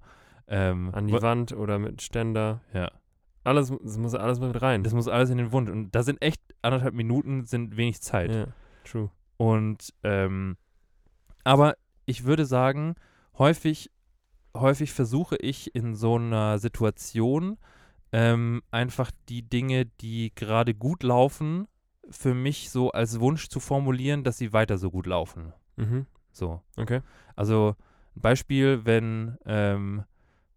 [0.48, 2.60] Ähm, An die wa- Wand oder mit Ständer.
[2.74, 2.90] Ja.
[3.44, 4.82] Alles, das muss alles mit rein.
[4.82, 5.70] Das muss alles in den Wunsch.
[5.70, 8.34] Und da sind echt anderthalb Minuten, sind wenig Zeit.
[8.34, 8.46] ja,
[8.84, 9.10] true.
[9.38, 10.56] Und ähm,
[11.44, 12.96] aber ich würde sagen,
[13.38, 13.90] häufig,
[14.54, 17.56] häufig versuche ich in so einer Situation
[18.12, 21.66] ähm, einfach die Dinge, die gerade gut laufen,
[22.10, 25.52] für mich so als Wunsch zu formulieren, dass sie weiter so gut laufen.
[25.76, 26.06] Mhm.
[26.32, 26.62] So.
[26.76, 27.00] Okay.
[27.36, 27.76] Also
[28.16, 30.04] ein Beispiel, wenn, ähm,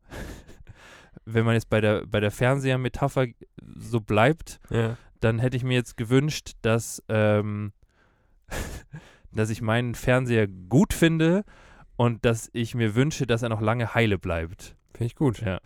[1.25, 3.27] wenn man jetzt bei der, bei der Fernseher-Metapher
[3.77, 4.97] so bleibt, Ja.
[5.19, 7.71] dann hätte ich mir jetzt gewünscht, dass, ähm,
[9.31, 11.43] dass ich meinen Fernseher gut finde
[11.95, 14.75] und dass ich mir wünsche, dass er noch lange heile bleibt.
[14.93, 15.41] Finde ich gut.
[15.41, 15.59] Ja.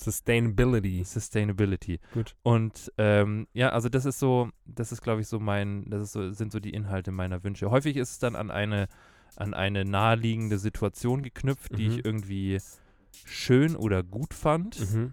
[0.00, 1.04] Sustainability.
[1.04, 2.00] Sustainability.
[2.14, 2.34] Gut.
[2.42, 6.12] Und ähm, ja, also das ist so, das ist, glaube ich, so mein, das ist
[6.12, 7.70] so, sind so die Inhalte meiner Wünsche.
[7.70, 8.88] Häufig ist es dann an eine,
[9.36, 11.92] an eine naheliegende Situation geknüpft, die Mhm.
[11.98, 12.58] ich irgendwie
[13.24, 14.80] schön oder gut fand.
[14.92, 15.12] Mhm.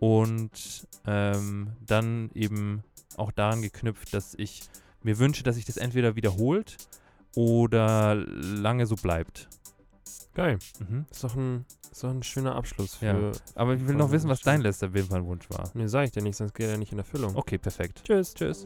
[0.00, 2.84] und ähm, dann eben
[3.16, 4.62] auch daran geknüpft, dass ich
[5.02, 6.76] mir wünsche, dass sich das entweder wiederholt
[7.34, 9.48] oder lange so bleibt.
[10.38, 10.56] Geil.
[10.78, 11.04] Mhm.
[11.10, 13.12] Ist doch ein, ist doch ein schöner Abschluss Ja.
[13.12, 13.32] für.
[13.56, 15.68] Aber ich will noch wissen, was dein letzter Wunsch war.
[15.74, 17.34] Ne, sag ich dir nicht, sonst geht er nicht in Erfüllung.
[17.34, 18.02] Okay, perfekt.
[18.04, 18.34] Tschüss.
[18.34, 18.64] Tschüss.